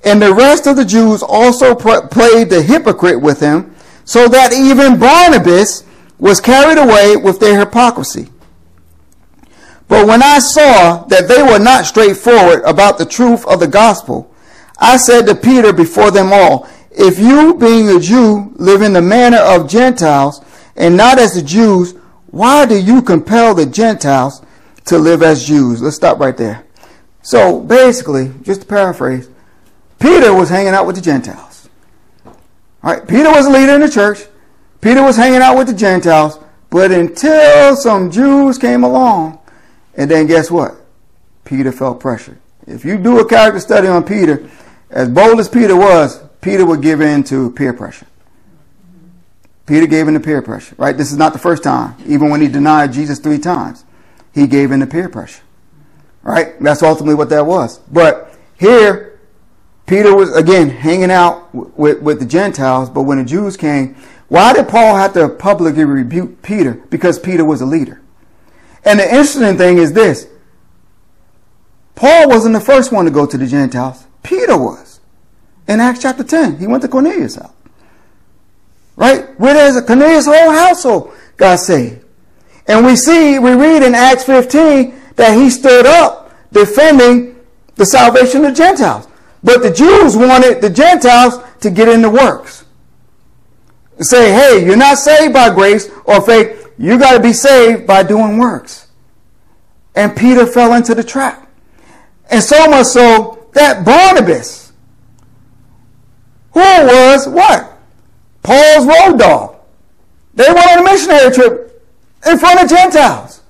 And 0.05 0.21
the 0.21 0.33
rest 0.33 0.67
of 0.67 0.77
the 0.77 0.85
Jews 0.85 1.21
also 1.21 1.75
played 1.75 2.49
the 2.49 2.63
hypocrite 2.65 3.19
with 3.19 3.41
him, 3.41 3.75
so 4.05 4.29
that 4.29 4.53
even 4.53 4.97
Barnabas 4.97 5.83
was 6.17 6.39
carried 6.39 6.77
away 6.77 7.17
with 7.17 7.41
their 7.41 7.59
hypocrisy. 7.59 8.29
But 9.89 10.07
when 10.07 10.23
I 10.23 10.39
saw 10.39 11.03
that 11.07 11.27
they 11.27 11.43
were 11.43 11.59
not 11.59 11.85
straightforward 11.85 12.63
about 12.63 12.97
the 12.97 13.05
truth 13.05 13.45
of 13.47 13.59
the 13.59 13.67
gospel, 13.67 14.33
I 14.79 14.95
said 14.95 15.25
to 15.25 15.35
Peter 15.35 15.73
before 15.73 16.09
them 16.09 16.31
all, 16.31 16.69
If 16.89 17.19
you, 17.19 17.53
being 17.53 17.89
a 17.89 17.99
Jew, 17.99 18.53
live 18.55 18.81
in 18.81 18.93
the 18.93 19.01
manner 19.01 19.39
of 19.39 19.69
Gentiles, 19.69 20.39
and 20.77 20.95
not 20.95 21.19
as 21.19 21.33
the 21.33 21.41
Jews, 21.41 21.95
why 22.31 22.65
do 22.65 22.79
you 22.79 23.01
compel 23.01 23.53
the 23.53 23.65
Gentiles 23.65 24.41
to 24.85 24.97
live 24.97 25.21
as 25.21 25.45
Jews? 25.45 25.81
Let's 25.81 25.97
stop 25.97 26.19
right 26.19 26.35
there. 26.35 26.65
So 27.21 27.59
basically, 27.59 28.31
just 28.41 28.61
to 28.61 28.67
paraphrase, 28.67 29.29
Peter 29.99 30.33
was 30.33 30.49
hanging 30.49 30.73
out 30.73 30.87
with 30.87 30.95
the 30.95 31.01
Gentiles. 31.01 31.69
All 32.25 32.93
right, 32.93 33.07
Peter 33.07 33.29
was 33.29 33.45
a 33.45 33.51
leader 33.51 33.73
in 33.73 33.81
the 33.81 33.89
church. 33.89 34.25
Peter 34.79 35.03
was 35.03 35.15
hanging 35.15 35.41
out 35.41 35.57
with 35.57 35.67
the 35.67 35.73
Gentiles, 35.73 36.39
but 36.71 36.91
until 36.91 37.75
some 37.75 38.09
Jews 38.09 38.57
came 38.57 38.83
along, 38.83 39.37
and 39.95 40.09
then 40.09 40.25
guess 40.25 40.49
what? 40.49 40.75
Peter 41.43 41.71
felt 41.71 41.99
pressure. 41.99 42.39
If 42.65 42.85
you 42.85 42.97
do 42.97 43.19
a 43.19 43.27
character 43.27 43.59
study 43.59 43.87
on 43.87 44.03
Peter, 44.03 44.49
as 44.89 45.09
bold 45.09 45.39
as 45.39 45.49
Peter 45.49 45.75
was, 45.75 46.19
Peter 46.41 46.65
would 46.65 46.81
give 46.81 47.01
in 47.01 47.23
to 47.25 47.51
peer 47.51 47.73
pressure. 47.73 48.07
Peter 49.71 49.87
gave 49.87 50.09
in 50.09 50.15
to 50.15 50.19
peer 50.19 50.41
pressure, 50.41 50.75
right? 50.77 50.97
This 50.97 51.13
is 51.13 51.17
not 51.17 51.31
the 51.31 51.39
first 51.39 51.63
time. 51.63 51.95
Even 52.05 52.29
when 52.29 52.41
he 52.41 52.49
denied 52.49 52.91
Jesus 52.91 53.19
three 53.19 53.39
times, 53.39 53.85
he 54.33 54.45
gave 54.45 54.69
in 54.69 54.81
to 54.81 54.85
peer 54.85 55.07
pressure, 55.07 55.43
right? 56.23 56.59
That's 56.59 56.83
ultimately 56.83 57.15
what 57.15 57.29
that 57.29 57.45
was. 57.45 57.77
But 57.89 58.35
here, 58.59 59.17
Peter 59.85 60.13
was, 60.13 60.35
again, 60.35 60.69
hanging 60.69 61.09
out 61.09 61.55
with, 61.55 62.01
with 62.01 62.19
the 62.19 62.25
Gentiles, 62.25 62.89
but 62.89 63.03
when 63.03 63.19
the 63.19 63.23
Jews 63.23 63.55
came, 63.55 63.95
why 64.27 64.51
did 64.51 64.67
Paul 64.67 64.97
have 64.97 65.13
to 65.13 65.29
publicly 65.29 65.85
rebuke 65.85 66.41
Peter? 66.41 66.73
Because 66.89 67.17
Peter 67.17 67.45
was 67.45 67.61
a 67.61 67.65
leader. 67.65 68.01
And 68.83 68.99
the 68.99 69.05
interesting 69.05 69.57
thing 69.57 69.77
is 69.77 69.93
this 69.93 70.27
Paul 71.95 72.27
wasn't 72.27 72.55
the 72.55 72.59
first 72.59 72.91
one 72.91 73.05
to 73.05 73.11
go 73.11 73.25
to 73.25 73.37
the 73.37 73.47
Gentiles, 73.47 74.05
Peter 74.21 74.57
was. 74.57 74.99
In 75.65 75.79
Acts 75.79 76.01
chapter 76.01 76.25
10, 76.25 76.59
he 76.59 76.67
went 76.67 76.81
to 76.81 76.89
Cornelius' 76.89 77.35
house. 77.35 77.53
Right? 78.95 79.39
Where 79.39 79.53
there's 79.53 79.75
a 79.75 79.81
Cornelius' 79.81 80.25
whole 80.25 80.51
household 80.51 81.13
got 81.37 81.59
saved. 81.59 82.03
And 82.67 82.85
we 82.85 82.95
see, 82.95 83.39
we 83.39 83.51
read 83.51 83.83
in 83.83 83.95
Acts 83.95 84.23
15 84.23 84.93
that 85.15 85.37
he 85.37 85.49
stood 85.49 85.85
up 85.85 86.31
defending 86.51 87.35
the 87.75 87.85
salvation 87.85 88.45
of 88.45 88.51
the 88.51 88.57
Gentiles. 88.57 89.07
But 89.43 89.63
the 89.63 89.71
Jews 89.71 90.15
wanted 90.15 90.61
the 90.61 90.69
Gentiles 90.69 91.39
to 91.61 91.69
get 91.69 91.87
in 91.87 92.01
the 92.01 92.09
works. 92.09 92.65
Say, 93.99 94.31
hey, 94.31 94.65
you're 94.65 94.77
not 94.77 94.97
saved 94.97 95.33
by 95.33 95.53
grace 95.53 95.89
or 96.05 96.21
faith. 96.21 96.71
You 96.77 96.97
got 96.97 97.13
to 97.13 97.19
be 97.19 97.33
saved 97.33 97.85
by 97.85 98.03
doing 98.03 98.37
works. 98.37 98.87
And 99.95 100.15
Peter 100.15 100.45
fell 100.45 100.73
into 100.73 100.95
the 100.95 101.03
trap. 101.03 101.47
And 102.29 102.41
so 102.41 102.67
much 102.67 102.87
so 102.87 103.47
that 103.53 103.85
Barnabas, 103.85 104.71
who 106.53 106.59
was 106.59 107.27
what? 107.27 107.70
Paul's 108.43 108.85
road 108.85 109.17
dog. 109.17 109.57
They 110.33 110.47
went 110.47 110.67
on 110.67 110.79
a 110.79 110.83
missionary 110.83 111.31
trip 111.31 111.83
in 112.25 112.37
front 112.37 112.61
of 112.61 112.69
Gentiles. 112.69 113.41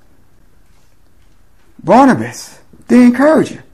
Barnabas, 1.82 2.60
the 2.88 2.96
encourager. 2.96 3.64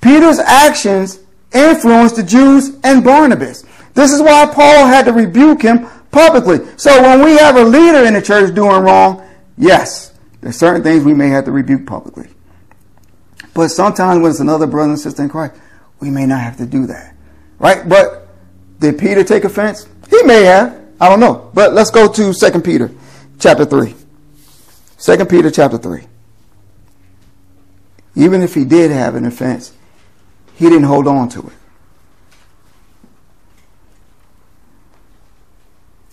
Peter's 0.00 0.38
actions 0.38 1.20
influenced 1.52 2.16
the 2.16 2.22
Jews 2.22 2.76
and 2.84 3.02
Barnabas. 3.04 3.64
This 3.94 4.12
is 4.12 4.20
why 4.20 4.46
Paul 4.52 4.86
had 4.86 5.04
to 5.06 5.12
rebuke 5.12 5.62
him 5.62 5.88
publicly. 6.10 6.58
So 6.76 7.02
when 7.02 7.24
we 7.24 7.36
have 7.36 7.56
a 7.56 7.64
leader 7.64 8.04
in 8.04 8.14
the 8.14 8.22
church 8.22 8.54
doing 8.54 8.82
wrong, 8.82 9.26
yes, 9.56 10.12
there's 10.40 10.56
certain 10.56 10.82
things 10.82 11.04
we 11.04 11.14
may 11.14 11.28
have 11.28 11.44
to 11.46 11.52
rebuke 11.52 11.86
publicly. 11.86 12.28
But 13.54 13.68
sometimes 13.68 14.20
when 14.20 14.30
it's 14.30 14.40
another 14.40 14.66
brother 14.66 14.90
and 14.90 15.00
sister 15.00 15.22
in 15.22 15.28
Christ, 15.28 15.54
we 15.98 16.10
may 16.10 16.26
not 16.26 16.40
have 16.40 16.58
to 16.58 16.66
do 16.66 16.86
that. 16.86 17.14
Right? 17.58 17.88
But 17.88 18.25
did 18.78 18.98
Peter 18.98 19.24
take 19.24 19.44
offense? 19.44 19.88
He 20.10 20.22
may 20.22 20.44
have. 20.44 20.80
I 21.00 21.08
don't 21.08 21.20
know. 21.20 21.50
But 21.54 21.72
let's 21.72 21.90
go 21.90 22.10
to 22.10 22.32
2 22.32 22.60
Peter 22.60 22.90
chapter 23.38 23.64
3. 23.64 23.94
2 24.98 25.24
Peter 25.26 25.50
chapter 25.50 25.78
3. 25.78 26.06
Even 28.14 28.42
if 28.42 28.54
he 28.54 28.64
did 28.64 28.90
have 28.90 29.14
an 29.14 29.26
offense, 29.26 29.72
he 30.54 30.66
didn't 30.66 30.84
hold 30.84 31.06
on 31.06 31.28
to 31.30 31.40
it. 31.40 31.52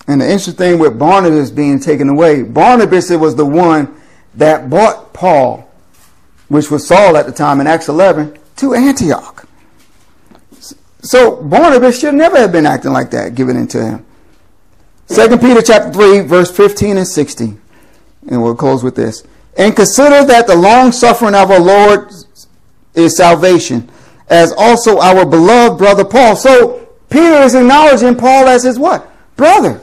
And 0.06 0.20
the 0.20 0.26
interesting 0.26 0.56
thing 0.56 0.80
with 0.80 1.00
Barnabas 1.00 1.50
being 1.50 1.80
taken 1.80 2.10
away, 2.10 2.44
Barnabas 2.44 3.10
it 3.10 3.20
was 3.20 3.36
the 3.36 3.46
one 3.46 3.96
that 4.36 4.70
brought 4.70 5.14
Paul, 5.14 5.70
which 6.50 6.70
was 6.70 6.86
Saul 6.86 7.16
at 7.16 7.26
the 7.26 7.32
time 7.32 7.62
in 7.62 7.68
Acts 7.68 7.88
11, 7.88 8.38
to 8.58 8.74
Antioch. 8.74 9.43
So 11.04 11.44
Barnabas 11.44 12.00
should 12.00 12.16
never 12.16 12.38
have 12.38 12.52
been 12.52 12.66
acting 12.66 12.92
like 12.92 13.12
that, 13.12 13.36
given 13.36 13.58
into 13.58 13.84
him. 13.84 14.06
Second 15.08 15.42
Peter 15.42 15.62
chapter 15.62 15.92
3, 15.92 16.22
verse 16.22 16.50
15 16.50 16.98
and 16.98 17.08
16. 17.08 17.62
And 18.30 18.42
we'll 18.42 18.56
close 18.56 18.84
with 18.84 18.96
this. 18.96 19.24
And 19.58 19.76
consider 19.76 20.24
that 20.26 20.48
the 20.48 20.56
long 20.56 20.94
suffering 20.94 21.36
of 21.36 21.52
our 21.52 21.60
Lord 21.60 22.12
is 22.96 23.18
salvation, 23.18 23.90
as 24.30 24.54
also 24.58 25.00
our 25.00 25.26
beloved 25.26 25.78
brother 25.78 26.06
Paul. 26.06 26.38
So 26.38 26.88
Peter 27.10 27.42
is 27.42 27.54
acknowledging 27.54 28.16
Paul 28.16 28.48
as 28.48 28.64
his 28.64 28.80
what? 28.80 29.12
Brother. 29.36 29.82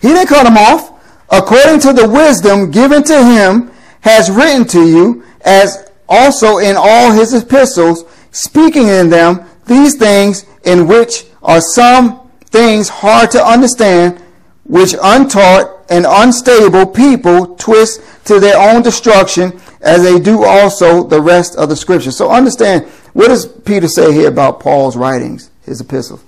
He 0.00 0.08
didn't 0.08 0.28
cut 0.28 0.46
him 0.46 0.56
off. 0.56 0.98
According 1.30 1.80
to 1.80 1.92
the 1.92 2.08
wisdom 2.08 2.70
given 2.70 3.04
to 3.04 3.24
him, 3.24 3.70
has 4.00 4.30
written 4.30 4.66
to 4.68 4.88
you, 4.88 5.22
as 5.42 5.90
also 6.08 6.58
in 6.58 6.76
all 6.76 7.12
his 7.12 7.34
epistles, 7.34 8.04
speaking 8.32 8.88
in 8.88 9.10
them 9.10 9.46
these 9.70 9.96
things 9.96 10.46
in 10.64 10.88
which 10.88 11.26
are 11.44 11.60
some 11.60 12.28
things 12.46 12.88
hard 12.88 13.30
to 13.30 13.42
understand, 13.42 14.20
which 14.64 14.96
untaught 15.00 15.86
and 15.88 16.04
unstable 16.08 16.86
people 16.86 17.54
twist 17.54 18.02
to 18.24 18.40
their 18.40 18.58
own 18.58 18.82
destruction, 18.82 19.60
as 19.80 20.02
they 20.02 20.18
do 20.18 20.44
also 20.44 21.04
the 21.04 21.20
rest 21.20 21.56
of 21.56 21.68
the 21.68 21.76
scriptures. 21.76 22.16
So 22.16 22.30
understand, 22.30 22.84
what 23.12 23.28
does 23.28 23.46
Peter 23.46 23.86
say 23.86 24.12
here 24.12 24.28
about 24.28 24.58
Paul's 24.58 24.96
writings, 24.96 25.50
his 25.62 25.80
epistles? 25.80 26.24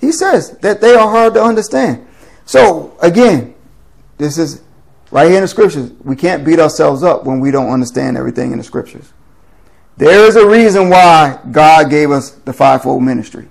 He 0.00 0.10
says 0.10 0.58
that 0.58 0.80
they 0.80 0.94
are 0.94 1.08
hard 1.08 1.34
to 1.34 1.42
understand. 1.42 2.04
So 2.46 2.96
again, 3.00 3.54
this 4.18 4.38
is 4.38 4.60
right 5.12 5.28
here 5.28 5.36
in 5.36 5.42
the 5.42 5.48
scriptures. 5.48 5.92
We 6.02 6.16
can't 6.16 6.44
beat 6.44 6.58
ourselves 6.58 7.04
up 7.04 7.24
when 7.24 7.38
we 7.38 7.52
don't 7.52 7.70
understand 7.70 8.16
everything 8.16 8.50
in 8.50 8.58
the 8.58 8.64
scriptures. 8.64 9.12
There 9.96 10.26
is 10.26 10.36
a 10.36 10.46
reason 10.46 10.88
why 10.88 11.38
God 11.50 11.90
gave 11.90 12.10
us 12.10 12.30
the 12.30 12.52
fivefold 12.52 13.02
ministry 13.02 13.48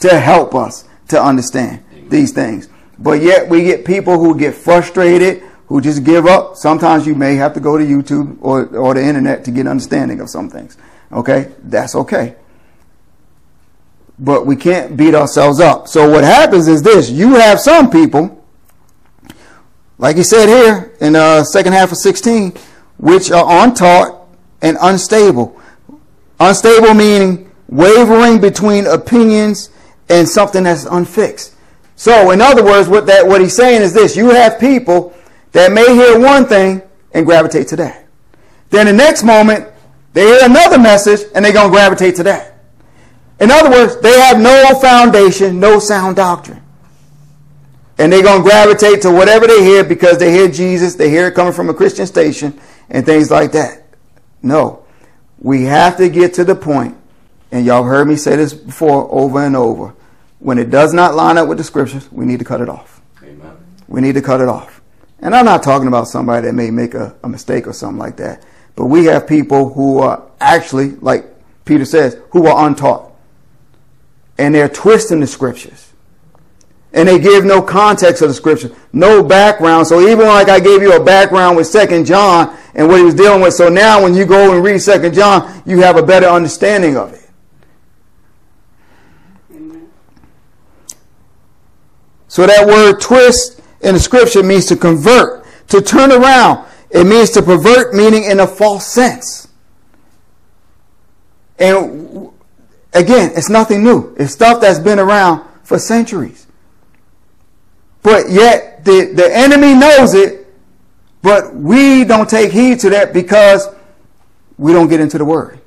to 0.00 0.18
help 0.20 0.54
us 0.54 0.84
to 1.08 1.22
understand 1.22 1.84
these 2.08 2.32
things. 2.32 2.68
But 2.98 3.22
yet 3.22 3.48
we 3.48 3.64
get 3.64 3.84
people 3.84 4.18
who 4.18 4.38
get 4.38 4.54
frustrated, 4.54 5.42
who 5.66 5.80
just 5.80 6.04
give 6.04 6.26
up. 6.26 6.56
Sometimes 6.56 7.06
you 7.06 7.14
may 7.14 7.34
have 7.36 7.54
to 7.54 7.60
go 7.60 7.76
to 7.76 7.84
YouTube 7.84 8.38
or, 8.40 8.66
or 8.76 8.94
the 8.94 9.02
internet 9.02 9.44
to 9.44 9.50
get 9.50 9.66
understanding 9.66 10.20
of 10.20 10.30
some 10.30 10.48
things. 10.48 10.76
Okay? 11.10 11.52
That's 11.62 11.94
okay. 11.94 12.36
But 14.18 14.46
we 14.46 14.54
can't 14.54 14.96
beat 14.96 15.14
ourselves 15.14 15.58
up. 15.58 15.88
So 15.88 16.08
what 16.08 16.22
happens 16.22 16.68
is 16.68 16.82
this. 16.82 17.10
You 17.10 17.34
have 17.34 17.58
some 17.58 17.90
people, 17.90 18.44
like 19.98 20.16
he 20.16 20.22
said 20.22 20.46
here 20.46 20.94
in 21.00 21.14
the 21.14 21.20
uh, 21.20 21.44
second 21.44 21.72
half 21.72 21.90
of 21.90 21.98
16, 21.98 22.52
which 22.98 23.32
are 23.32 23.64
untaught 23.64 24.28
and 24.62 24.78
unstable. 24.80 25.60
Unstable 26.40 26.94
meaning 26.94 27.50
wavering 27.68 28.40
between 28.40 28.86
opinions 28.86 29.70
and 30.08 30.28
something 30.28 30.64
that's 30.64 30.84
unfixed. 30.84 31.54
So, 31.96 32.30
in 32.30 32.40
other 32.40 32.64
words, 32.64 32.88
what 32.88 33.06
that 33.06 33.26
what 33.26 33.40
he's 33.40 33.56
saying 33.56 33.82
is 33.82 33.94
this: 33.94 34.16
you 34.16 34.30
have 34.30 34.58
people 34.58 35.14
that 35.52 35.72
may 35.72 35.94
hear 35.94 36.18
one 36.18 36.46
thing 36.46 36.82
and 37.12 37.24
gravitate 37.24 37.68
to 37.68 37.76
that. 37.76 38.06
Then 38.70 38.86
the 38.86 38.92
next 38.92 39.22
moment, 39.22 39.68
they 40.12 40.26
hear 40.26 40.38
another 40.42 40.78
message 40.78 41.20
and 41.34 41.44
they're 41.44 41.52
gonna 41.52 41.70
gravitate 41.70 42.16
to 42.16 42.24
that. 42.24 42.54
In 43.40 43.50
other 43.50 43.70
words, 43.70 44.00
they 44.00 44.18
have 44.20 44.40
no 44.40 44.78
foundation, 44.80 45.58
no 45.58 45.78
sound 45.78 46.16
doctrine. 46.16 46.62
And 47.98 48.12
they're 48.12 48.22
going 48.22 48.42
to 48.42 48.48
gravitate 48.48 49.02
to 49.02 49.10
whatever 49.10 49.46
they 49.46 49.62
hear 49.62 49.84
because 49.84 50.18
they 50.18 50.32
hear 50.32 50.48
Jesus, 50.48 50.94
they 50.94 51.10
hear 51.10 51.28
it 51.28 51.34
coming 51.34 51.52
from 51.52 51.68
a 51.68 51.74
Christian 51.74 52.06
station, 52.06 52.58
and 52.90 53.06
things 53.06 53.30
like 53.30 53.52
that. 53.52 53.84
No. 54.42 54.83
We 55.44 55.64
have 55.64 55.98
to 55.98 56.08
get 56.08 56.32
to 56.34 56.44
the 56.44 56.54
point, 56.54 56.96
and 57.52 57.66
y'all 57.66 57.84
heard 57.84 58.08
me 58.08 58.16
say 58.16 58.34
this 58.34 58.54
before 58.54 59.12
over 59.12 59.44
and 59.44 59.54
over. 59.54 59.94
When 60.38 60.56
it 60.56 60.70
does 60.70 60.94
not 60.94 61.14
line 61.14 61.36
up 61.36 61.48
with 61.48 61.58
the 61.58 61.64
scriptures, 61.64 62.10
we 62.10 62.24
need 62.24 62.38
to 62.38 62.46
cut 62.46 62.62
it 62.62 62.70
off. 62.70 63.02
Amen. 63.22 63.54
We 63.86 64.00
need 64.00 64.14
to 64.14 64.22
cut 64.22 64.40
it 64.40 64.48
off. 64.48 64.80
And 65.18 65.36
I'm 65.36 65.44
not 65.44 65.62
talking 65.62 65.86
about 65.86 66.08
somebody 66.08 66.46
that 66.46 66.54
may 66.54 66.70
make 66.70 66.94
a, 66.94 67.14
a 67.22 67.28
mistake 67.28 67.66
or 67.66 67.74
something 67.74 67.98
like 67.98 68.16
that. 68.16 68.42
But 68.74 68.86
we 68.86 69.04
have 69.04 69.28
people 69.28 69.74
who 69.74 69.98
are 69.98 70.26
actually, 70.40 70.92
like 70.92 71.26
Peter 71.66 71.84
says, 71.84 72.18
who 72.30 72.46
are 72.46 72.66
untaught 72.66 73.12
and 74.38 74.54
they're 74.54 74.70
twisting 74.70 75.20
the 75.20 75.26
scriptures. 75.26 75.83
And 76.94 77.06
they 77.08 77.18
give 77.18 77.44
no 77.44 77.60
context 77.60 78.22
of 78.22 78.28
the 78.28 78.34
scripture, 78.34 78.70
no 78.92 79.22
background. 79.22 79.86
So 79.86 80.00
even 80.08 80.26
like 80.26 80.48
I 80.48 80.60
gave 80.60 80.80
you 80.80 80.94
a 80.94 81.04
background 81.04 81.56
with 81.56 81.66
Second 81.66 82.06
John 82.06 82.56
and 82.74 82.88
what 82.88 82.98
he 82.98 83.04
was 83.04 83.14
dealing 83.14 83.42
with, 83.42 83.52
so 83.52 83.68
now 83.68 84.02
when 84.02 84.14
you 84.14 84.24
go 84.24 84.54
and 84.54 84.64
read 84.64 84.78
Second 84.78 85.12
John, 85.14 85.62
you 85.66 85.80
have 85.82 85.96
a 85.96 86.02
better 86.02 86.26
understanding 86.26 86.96
of 86.96 87.12
it. 87.12 87.20
So 92.28 92.46
that 92.46 92.66
word 92.66 93.00
twist 93.00 93.60
in 93.80 93.94
the 93.94 94.00
scripture 94.00 94.42
means 94.42 94.66
to 94.66 94.76
convert, 94.76 95.44
to 95.68 95.80
turn 95.80 96.10
around. 96.10 96.66
It 96.90 97.04
means 97.04 97.30
to 97.30 97.42
pervert, 97.42 97.92
meaning 97.92 98.24
in 98.24 98.40
a 98.40 98.46
false 98.46 98.86
sense. 98.86 99.48
And 101.58 102.30
Again, 102.94 103.32
it's 103.34 103.50
nothing 103.50 103.82
new. 103.82 104.14
It's 104.16 104.32
stuff 104.32 104.60
that's 104.60 104.78
been 104.78 105.00
around 105.00 105.44
for 105.64 105.78
centuries. 105.78 106.43
But 108.04 108.28
yet 108.28 108.84
the, 108.84 109.12
the 109.14 109.34
enemy 109.34 109.74
knows 109.74 110.12
it, 110.12 110.46
but 111.22 111.56
we 111.56 112.04
don't 112.04 112.28
take 112.28 112.52
heed 112.52 112.78
to 112.80 112.90
that 112.90 113.14
because 113.14 113.66
we 114.58 114.74
don't 114.74 114.88
get 114.88 115.00
into 115.00 115.16
the 115.16 115.24
word. 115.24 115.58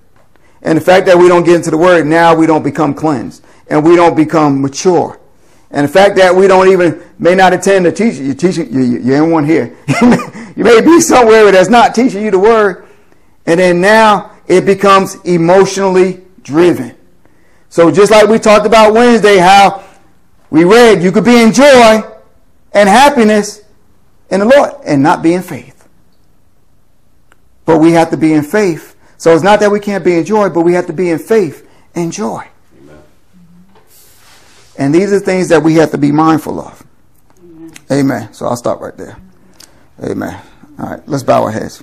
And 0.61 0.77
the 0.77 0.81
fact 0.81 1.07
that 1.07 1.17
we 1.17 1.27
don't 1.27 1.43
get 1.43 1.55
into 1.55 1.71
the 1.71 1.79
word, 1.79 2.05
now 2.05 2.35
we 2.35 2.45
don't 2.45 2.63
become 2.63 2.93
cleansed 2.93 3.43
and 3.71 3.83
we 3.83 3.95
don't 3.95 4.15
become 4.15 4.61
mature. 4.61 5.19
And 5.71 5.83
the 5.83 5.91
fact 5.91 6.15
that 6.17 6.33
we 6.33 6.47
don't 6.47 6.69
even, 6.69 7.03
may 7.17 7.33
not 7.33 7.53
attend 7.53 7.87
the 7.87 7.91
teaching, 7.91 8.27
you're 8.27 8.35
teaching, 8.35 8.71
you, 8.71 8.99
you're 8.99 9.23
in 9.25 9.31
one 9.31 9.43
here. 9.43 9.75
you 10.55 10.63
may 10.63 10.79
be 10.81 11.01
somewhere 11.01 11.51
that's 11.51 11.69
not 11.69 11.95
teaching 11.95 12.23
you 12.23 12.29
the 12.29 12.39
word. 12.39 12.85
And 13.47 13.59
then 13.59 13.81
now 13.81 14.37
it 14.45 14.63
becomes 14.63 15.15
emotionally 15.25 16.23
driven. 16.43 16.95
So 17.69 17.89
just 17.89 18.11
like 18.11 18.29
we 18.29 18.37
talked 18.37 18.67
about 18.67 18.93
Wednesday, 18.93 19.37
how 19.37 19.83
we 20.51 20.65
read 20.65 21.01
you 21.01 21.11
could 21.11 21.25
be 21.25 21.41
in 21.41 21.51
joy 21.51 22.13
and 22.77 22.87
happiness 22.87 23.63
in 24.29 24.41
the 24.41 24.45
Lord 24.45 24.73
and 24.85 25.01
not 25.01 25.23
be 25.23 25.33
in 25.33 25.41
faith. 25.41 25.87
But 27.65 27.79
we 27.79 27.93
have 27.93 28.11
to 28.11 28.17
be 28.17 28.33
in 28.33 28.43
faith. 28.43 28.95
So 29.17 29.33
it's 29.33 29.43
not 29.43 29.59
that 29.61 29.71
we 29.71 29.79
can't 29.79 30.05
be 30.05 30.15
in 30.15 30.23
joy, 30.23 30.49
but 30.49 30.61
we 30.61 30.73
have 30.73 30.85
to 30.85 30.93
be 30.93 31.09
in 31.09 31.17
faith 31.17 31.67
and 31.95 32.13
joy. 32.13 32.47
Amen. 32.79 33.03
And 34.77 34.93
these 34.93 35.11
are 35.11 35.19
things 35.19 35.49
that 35.49 35.63
we 35.63 35.73
have 35.75 35.89
to 35.91 35.97
be 35.97 36.11
mindful 36.11 36.61
of. 36.61 36.85
Amen. 37.41 37.71
Amen. 37.91 38.33
So 38.33 38.45
I'll 38.45 38.55
stop 38.55 38.79
right 38.79 38.95
there. 38.95 39.17
Amen. 40.03 40.39
All 40.79 40.89
right, 40.91 41.07
let's 41.07 41.23
bow 41.23 41.43
our 41.43 41.51
heads. 41.51 41.81